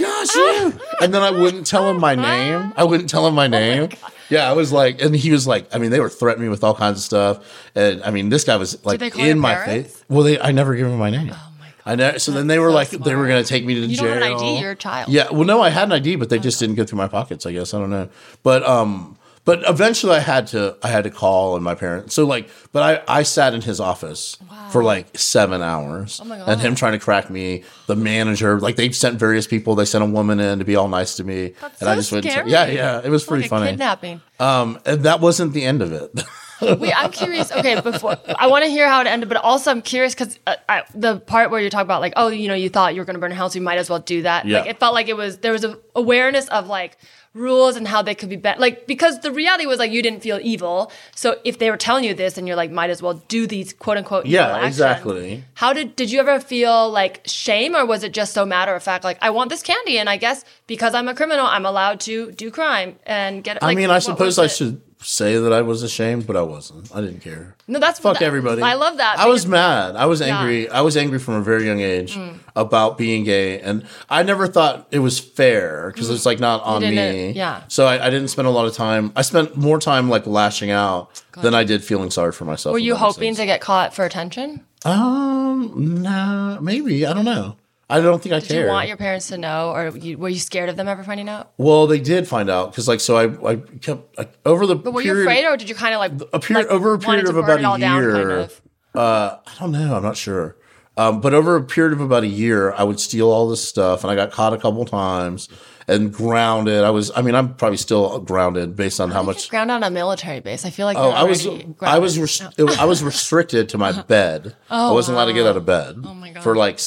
[0.00, 0.80] got you.
[0.80, 2.72] Oh, and then I wouldn't tell him my name.
[2.76, 3.88] I wouldn't tell him Oh my name.
[4.28, 6.62] yeah, I was like, and he was like, I mean, they were threatening me with
[6.64, 7.70] all kinds of stuff.
[7.74, 10.04] And I mean, this guy was like in my face.
[10.08, 11.30] Well, they, I never gave him my name.
[11.32, 11.46] Oh.
[11.86, 11.92] Oh.
[11.92, 12.18] I know.
[12.18, 14.04] so then they were so like, they were going to take me to You jail.
[14.14, 15.08] don't have an ID, you're a child.
[15.10, 15.30] Yeah.
[15.30, 17.52] Well, no, I had an ID, but they just didn't go through my pockets, I
[17.52, 17.74] guess.
[17.74, 18.08] I don't know.
[18.42, 19.16] But, um,
[19.46, 22.14] but eventually I had to, I had to call and my parents.
[22.14, 24.36] So like, but I, I sat in his office
[24.70, 28.76] for like seven hours Oh my and him trying to crack me, the manager, like
[28.76, 29.74] they sent various people.
[29.74, 31.54] They sent a woman in to be all nice to me.
[31.60, 32.32] That's and I so just wouldn't.
[32.32, 32.50] scary.
[32.50, 32.66] yeah.
[32.66, 33.00] Yeah.
[33.02, 33.70] It was pretty like funny.
[33.70, 34.20] kidnapping.
[34.38, 36.12] Um, and that wasn't the end of it.
[36.60, 37.50] Wait, I'm curious.
[37.52, 40.82] Okay, before I want to hear how it ended, but also I'm curious because uh,
[40.94, 43.14] the part where you talk about like, oh, you know, you thought you were going
[43.14, 44.46] to burn a house, you might as well do that.
[44.46, 44.60] Yeah.
[44.60, 46.96] Like it felt like it was there was a awareness of like
[47.32, 48.60] rules and how they could be better.
[48.60, 52.04] Like because the reality was like you didn't feel evil, so if they were telling
[52.04, 54.26] you this, and you're like, might as well do these quote unquote.
[54.26, 55.44] Yeah, exactly.
[55.54, 58.82] How did did you ever feel like shame, or was it just so matter of
[58.82, 59.04] fact?
[59.04, 62.32] Like I want this candy, and I guess because I'm a criminal, I'm allowed to
[62.32, 63.62] do crime and get.
[63.62, 66.94] I mean, I suppose I should say that I was ashamed, but I wasn't.
[66.94, 67.56] I didn't care.
[67.66, 68.60] No, that's Fuck that- everybody.
[68.62, 69.18] I love that.
[69.18, 69.96] I was mad.
[69.96, 70.68] I was angry.
[70.68, 72.38] I was angry from a very young age Mm.
[72.54, 76.82] about being gay, and I never thought it was fair because it's like not on
[76.82, 77.30] me.
[77.32, 77.62] yeah.
[77.68, 79.12] So I, I didn't spend a lot of time.
[79.16, 82.72] I spent more time like lashing out than I did feeling sorry for myself.
[82.74, 84.60] Were you hoping to get caught for attention?
[84.84, 87.06] Um, nah, maybe.
[87.06, 87.56] I don't know.
[87.90, 88.48] I don't think I care.
[88.48, 88.64] Did care.
[88.66, 91.28] you want your parents to know, or you, were you scared of them ever finding
[91.28, 91.52] out?
[91.58, 94.76] well, they did find out because, like, so I, I kept like, over the.
[94.76, 96.98] But were you afraid, or did you kind of like a period like, over a
[96.98, 98.12] period of about a down, year.
[98.12, 98.62] kind of?
[98.94, 99.96] Uh, I don't know.
[99.96, 100.56] I'm not sure.
[100.96, 104.02] Um, but over a period of about a year, I would steal all this stuff,
[104.04, 105.48] and I got caught a couple times
[105.88, 106.84] and grounded.
[106.84, 107.10] I was.
[107.16, 109.48] I mean, I'm probably still grounded based on how much.
[109.48, 110.64] ground on a military base?
[110.64, 111.46] I feel like Oh, I was.
[111.46, 111.50] I
[111.98, 112.18] was.
[112.18, 112.64] grounded.
[112.66, 114.54] Was- I was restricted to my bed.
[114.70, 115.96] Oh, I wasn't allowed to get out of bed.
[116.04, 116.42] Oh my God.
[116.42, 116.80] For like,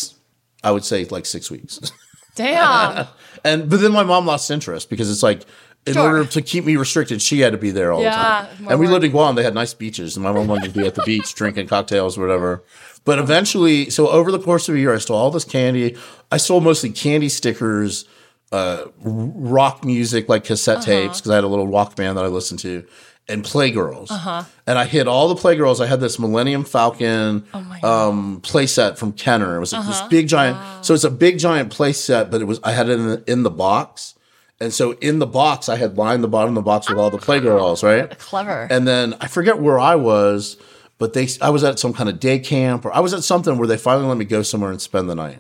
[0.64, 1.80] I would say like six weeks.
[2.36, 3.08] Damn.
[3.46, 5.42] And but then my mom lost interest because it's like
[5.86, 6.04] in Sure.
[6.04, 8.68] order to keep me restricted, she had to be there all Yeah, the time.
[8.72, 10.86] And we lived in Guam; they had nice beaches, and my mom wanted to be
[10.88, 12.64] at the beach drinking cocktails or whatever.
[13.04, 15.98] But eventually, so over the course of a year, I stole all this candy.
[16.32, 18.06] I stole mostly candy stickers,
[18.54, 20.86] uh, rock music like cassette Uh-huh.
[20.86, 22.86] tapes because I had a little Walkman that I listened to.
[23.30, 24.44] And Playgirls, Uh-huh.
[24.68, 25.80] and I hid all the Playgirls.
[25.82, 27.60] I had this Millennium Falcon Oh.
[27.60, 28.10] Uh-huh.
[28.10, 29.56] um, playset from Kenner.
[29.56, 30.58] It was like this big giant.
[30.86, 33.44] So it's a big giant playset, but it was I had it in the, in
[33.44, 34.16] the box,
[34.60, 37.10] and so in the box I had lined the bottom of the box with all
[37.10, 38.18] the Playgirls, right?
[38.20, 38.68] Clever.
[38.70, 40.58] And then I forget where I was,
[40.98, 43.58] but they I was at some kind of day camp or I was at something
[43.58, 45.40] where they finally let me go somewhere and spend the night.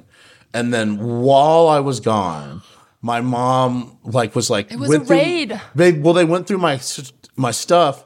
[0.54, 2.62] And then while I was gone,
[3.02, 5.60] my mom like was like it was a raid.
[5.76, 6.78] They well they went through my
[7.36, 8.06] my stuff,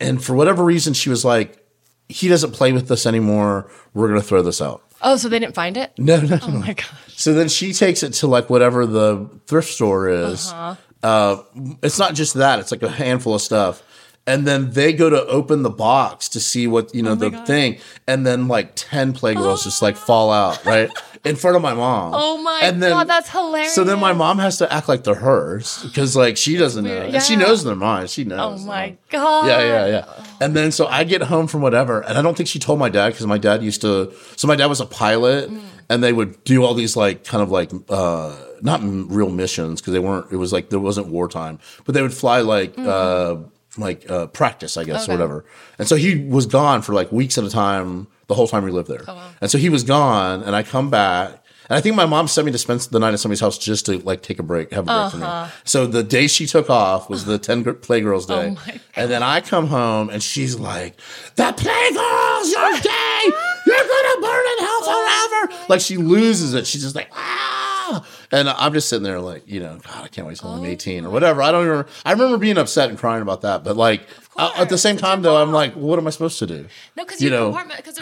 [0.00, 1.64] and for whatever reason she was like,
[2.08, 3.70] he doesn't play with this anymore.
[3.94, 4.82] We're gonna throw this out.
[5.02, 5.92] oh, so they didn't find it?
[5.98, 6.86] No, no, Oh my gosh.
[7.08, 10.50] so then she takes it to like whatever the thrift store is.
[10.52, 10.74] Uh-huh.
[11.02, 11.42] uh
[11.82, 13.82] it's not just that; it's like a handful of stuff.
[14.28, 17.78] And then they go to open the box to see what you know the thing,
[18.08, 20.90] and then like ten playgirls just like fall out right
[21.26, 22.12] in front of my mom.
[22.14, 23.74] Oh my and then, God, that's hilarious.
[23.74, 26.90] So then my mom has to act like they're hers because like she doesn't know,
[27.02, 28.06] and she knows they're mine.
[28.06, 28.62] She knows.
[28.62, 29.46] Oh my god.
[29.48, 30.24] Yeah, yeah, yeah.
[30.40, 32.88] And then so I get home from whatever, and I don't think she told my
[32.88, 34.12] dad because my dad used to.
[34.36, 35.60] So my dad was a pilot, Mm.
[35.88, 39.92] and they would do all these like kind of like uh not real missions because
[39.92, 40.30] they weren't.
[40.32, 43.36] It was like there wasn't wartime, but they would fly like uh
[43.78, 45.04] like uh practice, I guess, Mm.
[45.04, 45.12] Okay.
[45.12, 45.44] or whatever.
[45.78, 48.70] And so he was gone for like weeks at a time the whole time we
[48.70, 49.02] lived there.
[49.06, 49.28] Oh, wow.
[49.40, 51.42] And so he was gone, and I come back.
[51.68, 53.86] And I think my mom sent me to spend the night at somebody's house just
[53.86, 55.46] to like take a break, have a break from Uh-huh.
[55.46, 55.52] me.
[55.64, 58.56] So the day she took off was the 10 Playgirls day.
[58.56, 60.96] Oh and then I come home and she's like,
[61.34, 63.36] The Playgirls, you're gay!
[63.66, 64.82] You're gonna burn in hell
[65.50, 65.64] forever!
[65.68, 66.68] Like she loses it.
[66.68, 67.55] She's just like, ah!
[68.32, 71.04] And I'm just sitting there like, you know, God, I can't wait till I'm 18
[71.06, 71.42] or whatever.
[71.42, 71.88] I don't remember.
[72.04, 73.62] I remember being upset and crying about that.
[73.62, 74.02] But like,
[74.36, 76.66] uh, at the same time though, I'm like, what am I supposed to do?
[76.96, 77.52] No, because You know,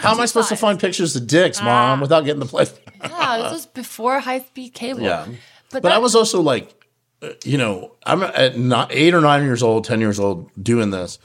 [0.01, 2.65] how am I supposed to find pictures of dicks, mom, without getting the play?
[3.01, 5.01] Yeah, this was before high speed cable.
[5.01, 5.27] Yeah.
[5.71, 6.73] But, But I was also like,
[7.21, 10.89] uh, you know, I'm at not eight or nine years old, 10 years old doing
[10.91, 11.19] this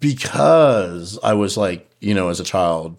[0.00, 2.96] because I was like, you know, as a child,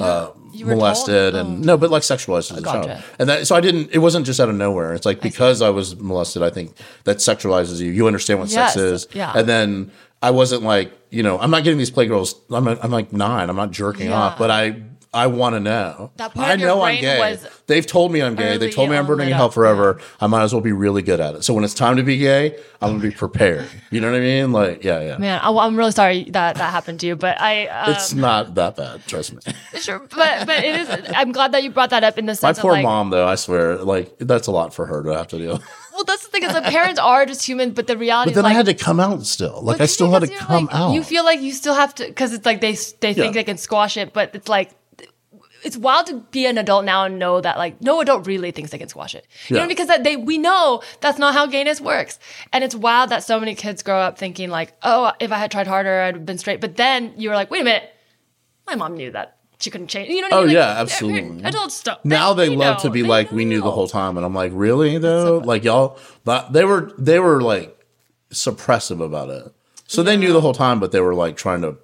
[0.00, 1.46] uh, molested told?
[1.46, 1.50] Oh.
[1.52, 2.88] and no, but like sexualized as a Gotcha.
[2.88, 3.02] child.
[3.18, 3.90] And that so I didn't.
[3.92, 4.94] It wasn't just out of nowhere.
[4.94, 7.90] It's like because I, was molested, I think that sexualizes you.
[7.90, 9.08] You understand what Yes, sex is.
[9.12, 9.32] yeah.
[9.34, 9.90] And then
[10.22, 12.34] I wasn't like you know I'm not getting these playgirls.
[12.50, 13.48] I'm a, I'm like nine.
[13.50, 14.18] I'm not jerking Yeah.
[14.20, 14.82] off, but I.
[15.12, 16.10] I want to know.
[16.16, 17.18] That part I of your know I'm gay.
[17.18, 18.58] was They've told me I'm gay.
[18.58, 20.00] They told me I'm burning in hell up, forever.
[20.20, 21.44] I might as well be really good at it.
[21.44, 23.66] So when it's time to be gay, I'm gonna be prepared.
[23.90, 24.52] You know what I mean?
[24.52, 25.16] Like, yeah, yeah.
[25.18, 27.66] Man, I, I'm really sorry that that happened to you, but I.
[27.68, 29.06] Um, It's not that bad.
[29.06, 29.40] Trust me.
[29.80, 31.10] sure, but but it is.
[31.14, 32.88] I'm glad that you brought that up in the My sense poor of like, My
[32.88, 35.62] poor mom, though, I swear, like that's a lot for her to have to deal.
[35.94, 38.44] well, that's the thing is, the parents are just human, but the reality But then
[38.44, 38.52] is like.
[38.52, 39.62] I had to come out still.
[39.62, 40.92] Like But I still had to you're, come like, out.
[40.92, 43.30] You feel like you still have to because it's like they they think Yeah.
[43.32, 44.70] they can squash it, but it's like
[45.64, 48.70] it's wild to be an adult now and know that like no adult really thinks
[48.70, 49.26] they can squash it.
[49.48, 49.62] You Yeah.
[49.62, 52.18] know because that they we know that's not how gayness works,
[52.52, 55.50] and it's wild that so many kids grow up thinking like oh if I had
[55.50, 57.90] tried harder I'd have been straight, but then you were like wait a minute,
[58.66, 60.08] my mom knew that she couldn't change.
[60.08, 60.46] You know what I Oh, mean?
[60.48, 61.44] Like, yeah, absolutely.
[61.44, 61.98] Adults stuff.
[62.04, 62.82] now they, love know.
[62.82, 65.38] to be They like we knew the whole time, and I'm like, really though?
[65.38, 67.74] like y'all, but they were they were like
[68.30, 69.52] suppressive about it.
[69.86, 71.76] So they knew the whole time, but they were like trying to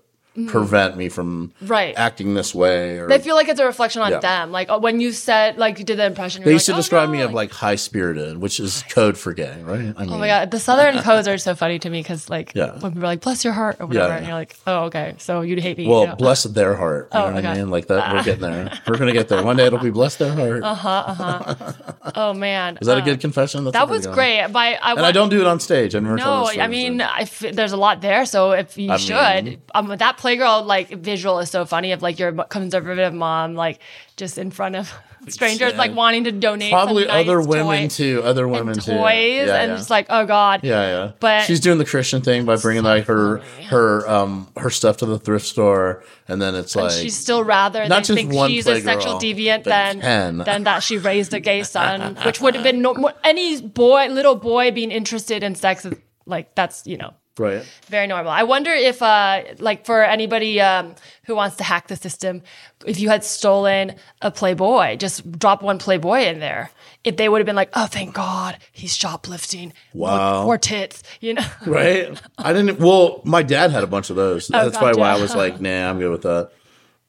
[0.49, 1.24] prevent me from
[1.61, 1.66] Mm-hmm.
[1.66, 1.95] Right.
[1.97, 2.99] acting this way.
[2.99, 4.18] Or They feel like it's a reflection on Yeah.
[4.18, 4.51] them.
[4.53, 6.43] Like uh, when you said, like you did the impression.
[6.43, 9.16] they used to like, "Oh, describe no," me of like high spirited, which is code
[9.16, 9.95] for gay, right?
[9.97, 12.53] I mean, Oh my god, the Southern codes are so funny to me because like
[12.55, 12.72] Yeah.
[12.78, 14.16] when people are like "bless your heart" or whatever, Yeah.
[14.18, 16.16] and you're like, "Oh, okay, so you'd hate me." Well, you know?
[16.16, 17.09] bless their heart.
[17.14, 17.70] You Oh, know what I mean?
[17.70, 18.72] Like that, we're getting there.
[18.89, 19.43] We're gonna get there.
[19.43, 20.62] One day it'll be bless their heart.
[20.62, 20.89] Uh-huh.
[20.89, 21.72] Uh huh.
[22.16, 23.64] Oh man, Is that a Uh, good confession?
[23.64, 24.47] That's that was great.
[24.53, 25.95] But I, And I don't do it on stage.
[25.95, 27.05] I never No, I mean, so.
[27.07, 28.26] I f- there's a lot there.
[28.26, 32.03] So if you I should, mean- um, that playgirl like visual is so funny of
[32.03, 33.79] like your conservative mom like
[34.16, 34.91] just in front of
[35.29, 35.79] strangers Yeah.
[35.79, 38.22] like wanting to donate probably nice other women too.
[38.25, 38.93] Other women and too.
[38.93, 39.77] toys Yeah, and yeah.
[39.77, 41.12] just like oh god Yeah, yeah.
[41.20, 43.39] But- she's doing the Christian thing by bringing like her
[43.70, 47.81] her um her stuff to the thrift store, and then it's like she's still rather
[47.81, 49.99] Not than just think one she's a sexual deviant than
[50.45, 54.35] than that she raised a gay son, which would have been no, any boy, little
[54.37, 55.95] boy being interested in sex is
[56.27, 57.64] like that's you know right.
[57.89, 58.30] very normal.
[58.30, 60.95] I wonder if uh like for anybody um
[61.26, 62.43] who wants to hack the system,
[62.87, 66.70] if you had stolen a Playboy, just drop one Playboy in there.
[67.03, 69.72] If they would have been like, oh, thank God, he's shoplifting.
[69.93, 70.45] Wow.
[70.45, 71.47] Poor tits, you know.
[71.66, 72.18] Right.
[72.39, 72.78] I didn't.
[72.78, 74.49] Well, my dad had a bunch of those.
[74.49, 76.51] That's probably why I Oh, was like, nah, I'm good with that.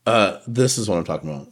[0.06, 1.48] Uh, this is what I'm talking about.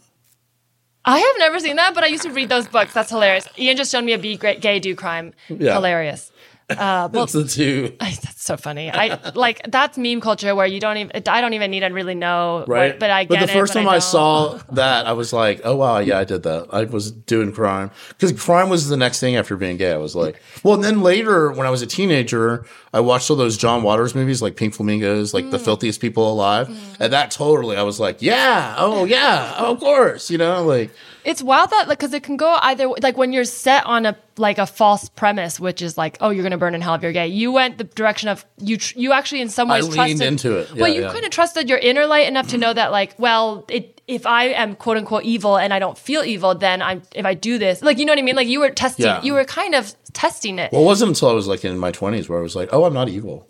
[1.05, 2.93] I have never seen that, but I used to read those books.
[2.93, 3.47] That's hilarious.
[3.57, 5.33] Ian just showed me a be great gay do crime.
[5.49, 5.73] Yeah.
[5.73, 6.31] Hilarious.
[6.77, 7.95] Uh, well, That's the two.
[7.99, 8.91] I- that's so funny.
[8.91, 11.11] I like that's meme culture where you don't even.
[11.27, 12.59] I don't even need to really know.
[12.59, 12.99] what- Right.
[12.99, 14.01] but I get But the first but time I, don't.
[14.01, 16.67] saw that, I was like, oh, wow, yeah, I did that.
[16.71, 17.91] I was doing crime.
[18.09, 19.91] Because crime was the next thing after being gay.
[19.93, 23.35] I was like, well, and then later, when I was a teenager, I watched all
[23.37, 25.65] those John Waters movies, like Pink Flamingos, like The Mm.
[25.65, 26.67] Filthiest People Alive.
[26.99, 30.29] And that totally, I was like, yeah, oh, yeah, of course.
[30.29, 30.91] You know, like,
[31.25, 34.17] It's wild that like because it can go either like when you're set on a
[34.37, 37.11] like a false premise, which is like oh you're gonna burn in hell if you're
[37.13, 37.27] gay.
[37.27, 40.21] You went the direction of you tr- you actually in some I ways leaned trusted
[40.27, 40.73] into it.
[40.73, 41.11] well, you yeah.
[41.13, 44.45] kind of trusted your inner light enough to know that like well it if I
[44.47, 47.81] am quote unquote evil and I don't feel evil, then I'm if I do this
[47.81, 49.21] like you know what I mean like you were testing Yeah.
[49.21, 50.71] you were kind of testing it.
[50.73, 52.83] well, it wasn't until I was like in my 20s where I was like, oh,
[52.85, 53.47] I'm not evil.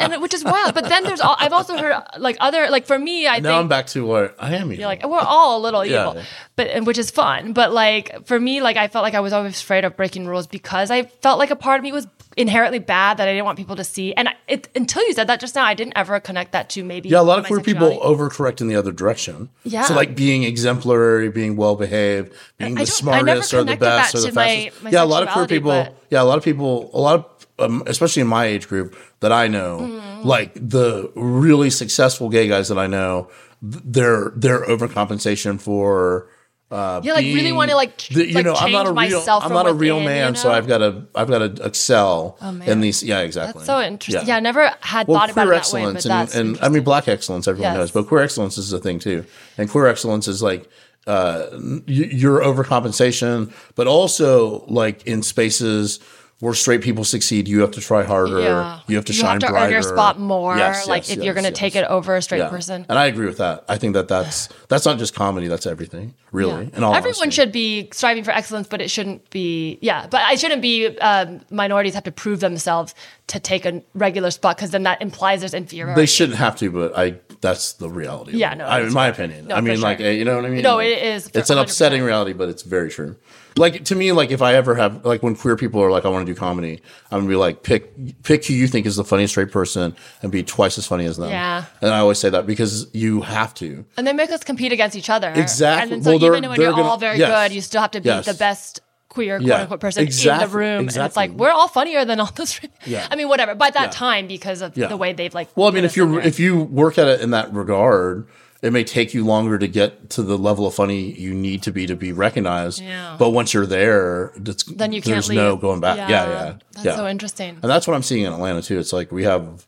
[0.00, 0.74] And which is wild.
[0.74, 3.60] But then there's all, I've also heard like other like for me I Now think
[3.60, 4.74] I'm back to what I am evil.
[4.80, 6.10] You're like we're all a little Yeah.
[6.10, 6.22] evil,
[6.56, 7.52] but and which is fun.
[7.52, 10.46] But like for me, like I felt like I was always afraid of breaking rules
[10.46, 12.06] because I felt like a part of me was
[12.36, 14.12] inherently bad that I didn't want people to see.
[14.14, 17.08] And it, until you said that just now, I didn't ever connect that to maybe
[17.08, 19.50] Yeah, a lot of queer people overcorrect in the other direction.
[19.62, 19.82] Yeah.
[19.84, 23.62] So like being exemplary, being well behaved, being I the don't- I never smartest or
[23.62, 24.82] the best or the to my- fastest.
[24.82, 25.96] my yeah, a lot of queer people.
[26.10, 26.90] Yeah, a lot of people.
[26.92, 27.24] A lot of.
[27.58, 30.26] Um, especially in my age group that I know, Mm-hmm.
[30.28, 33.28] like the really successful gay guys that I know,
[33.62, 36.28] th- their their overcompensation for
[36.72, 39.10] uh, Yeah, like, really being- wanna, like, the- you like, know, I'm not a change
[39.12, 40.54] real, myself I'm not a real within, you man, so know?
[40.54, 42.62] Oh, I've got to, I've got to excel man.
[42.68, 43.04] in these.
[43.04, 43.60] Yeah, exactly.
[43.60, 44.26] That's so interesting.
[44.26, 46.82] Yeah, I never had thought about it that way, but and, that's and I mean
[46.82, 47.78] black excellence everyone Yes.
[47.78, 49.24] knows, but queer excellence is a thing too.
[49.58, 50.68] And queer excellence is like
[51.06, 56.00] uh, y- your overcompensation, but also like in spaces
[56.44, 58.38] where straight people succeed, you have to try harder.
[58.38, 58.80] Yeah.
[58.86, 59.40] You have to shine brighter.
[59.40, 59.64] You shine have to brighter.
[59.64, 60.56] earn your spot more.
[60.58, 62.50] Yes, like yes, if you're going to take it over a straight Yeah.
[62.50, 62.84] person.
[62.86, 63.64] And I agree with that.
[63.66, 65.48] I think that that's that's not just comedy.
[65.48, 66.70] That's everything, really.
[66.76, 67.30] All Everyone honesty.
[67.30, 69.78] should be striving for excellence, but it shouldn't be.
[69.80, 70.86] Yeah, but I shouldn't be.
[70.98, 72.94] Um, minorities have to prove themselves
[73.28, 75.98] to take a regular spot because then that implies there's inferiority.
[75.98, 78.36] They shouldn't have to, but I that's the reality.
[78.36, 79.14] Yeah, no, I, in my right.
[79.14, 79.48] opinion.
[79.48, 79.82] No, I mean, sure.
[79.82, 80.60] like, eh, you know what I mean?
[80.62, 81.62] No, Like, it is It's an 100%.
[81.62, 83.16] upsetting reality, but it's very true.
[83.56, 86.08] Like to me, like if I ever have like when queer people are like, I
[86.08, 86.80] want to do comedy,
[87.12, 90.32] I'm gonna be like, pick pick who you think is the funniest straight person and
[90.32, 91.30] be twice as funny as them.
[91.30, 91.64] Yeah.
[91.80, 93.84] And I always say that because you have to.
[93.96, 95.30] And they make us compete against each other.
[95.34, 95.82] Exactly.
[95.82, 97.30] And then so Well, even when you're gonna- all very yes.
[97.48, 98.26] good, you still have to be Yes.
[98.26, 99.60] the best queer quote Yeah.
[99.60, 100.80] unquote person in the room.
[100.82, 101.00] Exactly.
[101.00, 102.58] And it's like we're all funnier than all those.
[102.84, 103.06] Yeah.
[103.08, 103.54] I mean, whatever.
[103.54, 103.90] By that Yeah.
[103.90, 104.88] time, because of Yeah.
[104.88, 105.48] the way they've like.
[105.56, 108.26] Well, I mean, if you're if you work at it in that regard,
[108.64, 111.70] it may take you longer to get to the level of funny you need to
[111.70, 112.80] be to be recognized.
[112.80, 113.16] Yeah.
[113.18, 115.36] But once you're there, it's, then you can't there's leave.
[115.36, 115.98] no going back.
[115.98, 116.56] Yeah, yeah.
[116.72, 116.96] That's yeah.
[116.96, 117.50] so interesting.
[117.62, 118.78] And that's what I'm seeing in Atlanta too.
[118.78, 119.66] It's like we have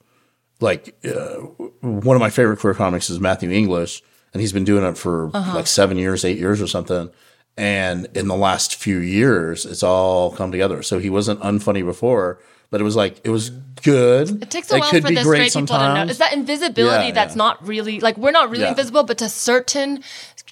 [0.60, 1.34] like uh,
[1.82, 5.30] one of my favorite queer comics is Matthew English, and he's been doing it for
[5.34, 5.54] Uh-huh.
[5.56, 7.10] like seven years, eight years or something.
[7.58, 10.82] And in the last few years, it's all come together.
[10.82, 12.38] So he wasn't unfunny before,
[12.70, 13.50] but it was like it was
[13.82, 14.42] good.
[14.42, 16.02] It takes a while for the straight people to know.
[16.08, 17.38] It's that invisibility Yeah, that's yeah.
[17.44, 18.70] not really like we're not really Yeah.
[18.70, 20.02] invisible, but to certain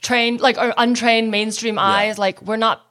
[0.01, 2.83] trained like or untrained mainstream eyes, like we're not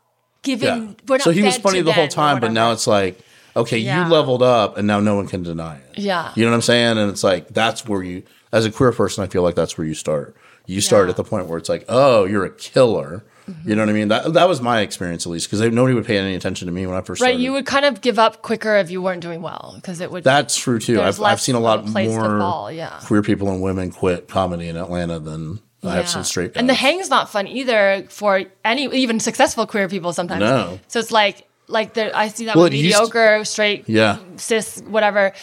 [0.41, 0.67] giving.
[0.89, 0.93] Yeah.
[1.07, 3.19] We're not so he was funny the whole time, but now it's like,
[3.55, 4.05] okay, Yeah.
[4.05, 5.99] you leveled up, and now no one can deny it.
[5.99, 6.31] Yeah.
[6.35, 6.97] you know what I'm saying?
[6.97, 9.85] And it's like that's where you, as a queer person, I feel like that's where
[9.87, 10.35] you start.
[10.65, 11.11] You start Yeah.
[11.11, 13.23] at the point where it's like, oh, you're a killer.
[13.65, 14.07] You know what I mean?
[14.07, 16.87] That that was my experience at least because nobody would pay any attention to me
[16.87, 17.31] when I first right.
[17.31, 17.41] started.
[17.43, 20.23] You would kind of give up quicker if you weren't doing well because it would.
[20.23, 21.01] That's true too.
[21.01, 23.01] I've, I've seen a lot more yeah.
[23.03, 26.61] queer people and women quit comedy in Atlanta than I have seen straight guys.
[26.61, 30.39] And the hang's not fun either for any even successful queer people sometimes.
[30.39, 30.79] No.
[30.87, 34.19] So it's like like there I see that Well, with it used- mediocre straight Yeah.
[34.37, 35.33] cis whatever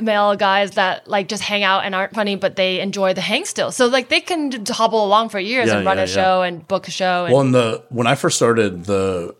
[0.00, 3.44] male guys that like just hang out and aren't funny but they enjoy the hang
[3.44, 3.70] still.
[3.72, 6.12] So like they can d- hobble along for years Yeah, and run yeah, a yeah.
[6.12, 9.34] show and book a show and Well, and the when I first started, the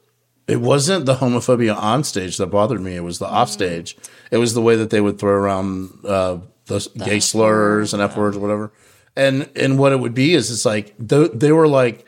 [0.46, 2.94] it wasn't the homophobia on stage that bothered me.
[2.96, 3.96] It was the off stage.
[4.30, 8.16] It was the way that they would throw around uh, the, gay slurs and f
[8.16, 8.72] words or whatever.
[9.16, 12.06] And and what it would be is it's like th- they were like,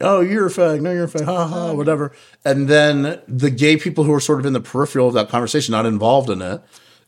[0.00, 0.80] "Oh, you're a fag.
[0.82, 1.24] No, you're a fag.
[1.24, 2.12] Ha ha, whatever."
[2.44, 5.72] And then the gay people who were sort of in the peripheral of that conversation,
[5.72, 6.60] not involved in it.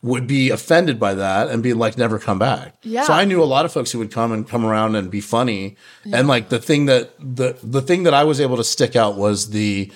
[0.03, 2.75] Would be offended by that and be like, never come back.
[2.83, 3.03] Yeah.
[3.05, 5.21] So I knew a lot of folks who would come and come around and be
[5.21, 5.77] funny.
[6.11, 9.15] And like the thing that the the thing that I was able to stick out
[9.15, 9.89] was the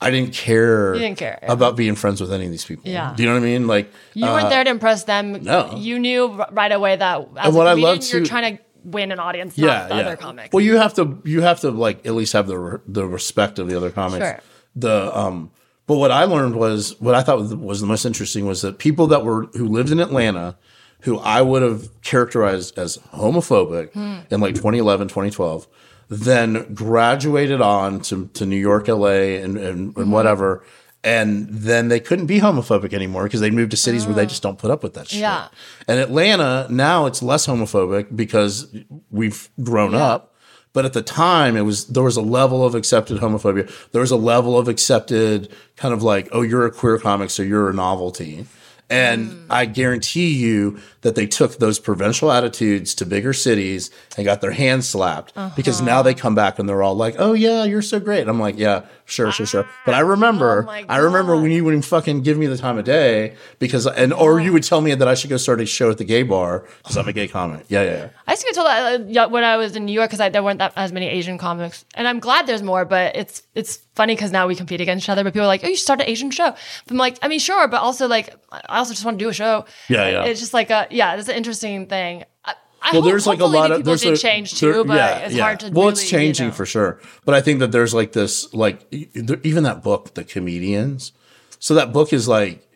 [0.00, 2.90] I didn't care, You didn't care, about being friends with any of these people.
[2.90, 3.14] Yeah.
[3.16, 3.68] Do you know what I mean?
[3.68, 5.44] Like you uh, weren't there to impress them.
[5.44, 5.76] no.
[5.76, 8.62] You knew right away that as And what a I comedian, love you're trying to
[8.82, 9.94] win an audience, yeah, yeah.
[9.94, 10.52] other comics.
[10.52, 13.68] Well, you have to you have to like at least have the the respect of
[13.68, 14.26] the other comics.
[14.26, 14.40] Sure.
[14.74, 15.52] The um
[15.86, 19.06] but what I learned was what I thought was, the most interesting was that people
[19.08, 20.56] that were who lived in Atlanta
[21.00, 24.18] who I would have characterized as homophobic Hmm.
[24.30, 25.66] in like 2011, 2012,
[26.08, 29.08] then graduated on to, to New York, LA,
[29.42, 30.00] and, and, Mm-hmm.
[30.00, 30.62] and whatever.
[31.04, 34.40] And then they couldn't be homophobic anymore because they moved to cities where they just
[34.44, 35.18] don't put up with that shit.
[35.20, 35.48] Yeah.
[35.88, 38.72] And Atlanta, now it's less homophobic because
[39.10, 40.31] we've grown up.
[40.72, 43.70] But at the time, it was there was a level of accepted homophobia.
[43.92, 47.42] There was a level of accepted kind of like, oh, you're a queer comic, so
[47.42, 48.46] you're a novelty.
[48.92, 49.36] And Mm.
[49.50, 54.52] I guarantee you that they took those provincial attitudes to bigger cities and got their
[54.52, 55.86] hands slapped because Uh-huh.
[55.92, 58.38] now they come back and they're all like, "Oh yeah, you're so great." And I'm
[58.38, 62.22] like, "Yeah, sure, sure, sure." But I remember, Oh I remember when you wouldn't fucking
[62.22, 65.14] give me the time of day because, and or you would tell me that I
[65.14, 67.64] should go start a show at the gay bar because I'm a gay comic.
[67.68, 68.08] Yeah, yeah, yeah.
[68.26, 70.42] I used to get told that uh, when I was in New York because there
[70.42, 72.84] weren't that as many Asian comics, and I'm glad there's more.
[72.84, 75.22] But it's it's funny because now we compete against each other.
[75.24, 77.38] But people are like, "Oh, you start an Asian show." But I'm like, I mean,
[77.38, 79.64] sure, but also like, I also just want to do a show.
[79.88, 80.24] Yeah, yeah.
[80.24, 82.24] It's just like a yeah, it's an interesting thing.
[82.44, 84.84] I, I well, hope, there's like a lot of there's did a, change there- too,
[84.84, 85.42] but yeah, it's yeah.
[85.44, 85.66] hard to.
[85.70, 85.72] Do.
[85.74, 86.56] Well, really, it's changing you know.
[86.56, 91.12] for sure, but I think that there's like this like even that book, The Comedians.
[91.58, 92.66] So that book is like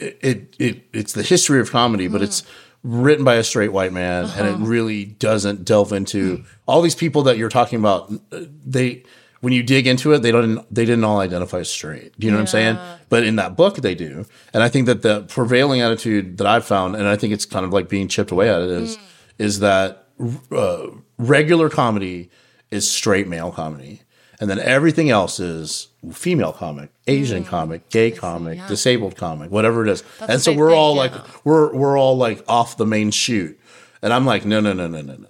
[0.00, 2.42] it it, it it's the history of comedy, but it's
[2.82, 4.62] written by a straight white man, and Uh-huh.
[4.62, 8.12] it really doesn't delve into all these people that you're talking about.
[8.32, 9.04] uh, They
[9.44, 12.18] when you dig into it, they don't they didn't all identify as straight.
[12.18, 12.78] Do you know what I'm saying?
[13.10, 14.24] But in that book, they do,
[14.54, 17.64] and I think that the prevailing attitude that I've found, and I think it's kind
[17.66, 18.98] of like being chipped away at it, is
[19.38, 20.08] is that
[20.50, 20.86] uh,
[21.18, 22.30] regular comedy
[22.70, 24.00] is straight male comedy.
[24.40, 29.88] And then everything else is female comic, Asian comic, gay comic, disabled comic, whatever it
[29.88, 30.02] is.
[30.28, 31.00] and so we're all yeah.
[31.02, 33.58] like we're we're all like off the main shoot.
[34.02, 35.26] And I'm like, no, no, no, no, no, no.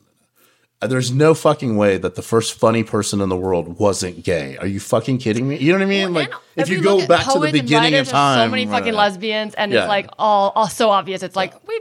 [0.86, 4.56] There's no fucking way that the first funny person in the world wasn't gay.
[4.58, 5.56] Are you fucking kidding me?
[5.58, 6.12] You know what I mean?
[6.14, 8.78] like, And if you go back to the beginning of time, so many right.
[8.78, 9.80] fucking lesbians, and Yeah.
[9.82, 11.22] it's like all, all so obvious.
[11.22, 11.80] It's like we.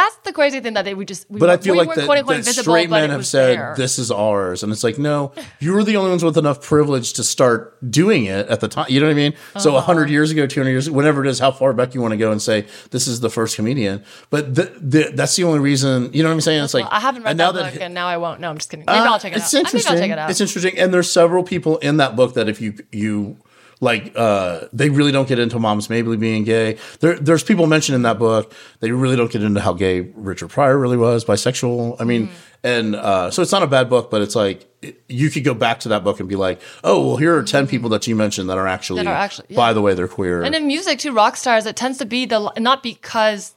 [0.00, 1.30] That's the crazy thing that they we just.
[1.30, 3.74] We, But I feel we like were that, quote invisible, straight men have said there.
[3.76, 7.12] this is ours, and it's like no, you were the only ones with enough privilege
[7.14, 8.86] to start doing it at the time.
[8.88, 9.34] You know what I mean?
[9.58, 9.78] So Uh-huh.
[9.78, 12.12] a hundred years ago, two hundred years, whenever it is, how far back you want
[12.12, 14.02] to go and say this is the first comedian.
[14.30, 16.12] But the, the, that's the only reason.
[16.12, 16.64] You know what I'm saying?
[16.64, 18.40] It's like Well, I haven't read and that book, that and now I won't.
[18.40, 18.84] No, I'm just kidding.
[18.86, 19.60] Maybe uh, I'll check it it's out.
[19.60, 19.92] I think interesting.
[19.92, 20.30] I'll check it out.
[20.30, 23.36] It's interesting, and there's several people in that book that if you you
[23.80, 26.76] like, uh, they really don't get into Moms Mabley being gay.
[27.00, 28.52] There, there's people mentioned in that book.
[28.80, 31.96] They really don't get into how gay Richard Pryor really was, bisexual.
[32.00, 32.34] I mean, Mm-hmm.
[32.64, 35.54] and uh, so it's not a bad book, but it's like it- you could go
[35.54, 38.14] back to that book and be like, oh, well, here are ten people that you
[38.14, 39.06] mentioned that are actually, Mm-hmm.
[39.06, 39.56] That are actually- yeah.
[39.56, 40.42] by the way, they're queer.
[40.42, 43.54] And in music too, rock stars, it tends to be the not because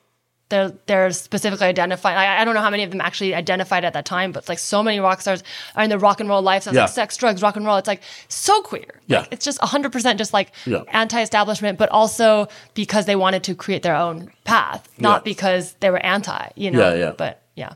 [0.49, 2.15] they're they're specifically identified.
[2.15, 4.59] I, I don't know how many of them actually identified at that time, but like
[4.59, 5.43] so many rock stars
[5.75, 6.81] are in the rock and roll lifestyle, Yeah.
[6.81, 7.77] like sex, drugs, rock and roll.
[7.77, 9.01] It's like so queer.
[9.07, 9.19] Yeah.
[9.19, 10.83] Like, it's just hundred percent just like Yeah.
[10.89, 15.23] anti-establishment, but also because they wanted to create their own path, not Yeah.
[15.23, 16.49] because they were anti.
[16.55, 16.79] You know.
[16.93, 17.11] Yeah, yeah.
[17.17, 17.73] But yeah.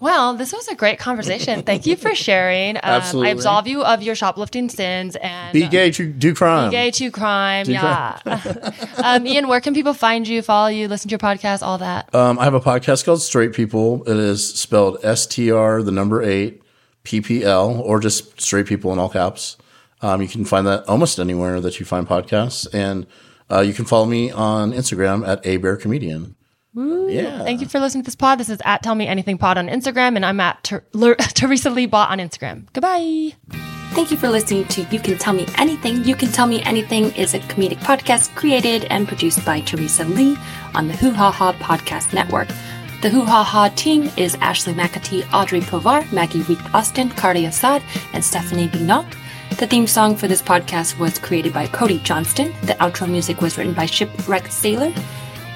[0.00, 1.62] Well, this was a great conversation.
[1.62, 2.76] Thank you for sharing.
[2.84, 3.28] Um, Absolutely.
[3.28, 6.68] I absolve you of your shoplifting sins and be gay, to do crime.
[6.68, 8.18] Be gay to crime, yeah.
[8.18, 8.72] crime.
[9.02, 12.14] um, Ian, where can people find you, follow you, listen to your podcast, all that?
[12.14, 14.02] Um, I have a podcast called Straight People.
[14.02, 16.62] It is spelled S T R, the number eight,
[17.04, 19.56] P P L, or just Straight People in all caps.
[20.02, 22.66] Um, you can find that almost anywhere that you find podcasts.
[22.74, 23.06] And
[23.50, 26.36] uh, you can follow me on Instagram at A Bear Comedian.
[26.76, 27.44] Yeah.
[27.44, 28.38] Thank you for listening to this pod.
[28.38, 31.70] This is at Tell Me Anything Pod on Instagram, and I'm at Ter- Ler- Teresa
[31.70, 32.66] Lee Bot on Instagram.
[32.72, 33.32] Goodbye.
[33.92, 36.02] Thank you for listening to You Can Tell Me Anything.
[36.04, 40.36] You Can Tell Me Anything is a comedic podcast created and produced by Teresa Lee
[40.74, 42.48] on the Hoo Ha Ha Podcast Network.
[43.02, 47.82] The Hoo Ha Ha team is Ashley McAtee, Audrey Povar, Maggie Reed Austin, Cardi Assad,
[48.12, 49.06] and Stephanie Bignot.
[49.58, 52.52] The theme song for this podcast was created by Cody Johnston.
[52.62, 54.92] The outro music was written by Shipwrecked Sailor.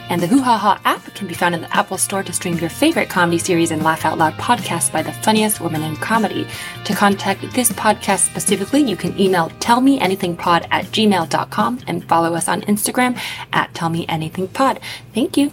[0.09, 2.59] And the Hoo Ha Ha app can be found in the Apple Store to stream
[2.59, 6.47] your favorite comedy series and laugh out loud podcasts by the funniest women in comedy.
[6.85, 12.63] To contact this podcast specifically, you can email tellmeanythingpod at gmail.com and follow us on
[12.63, 13.19] Instagram
[13.53, 14.81] at tellmeanythingpod.
[15.15, 15.53] Thank you.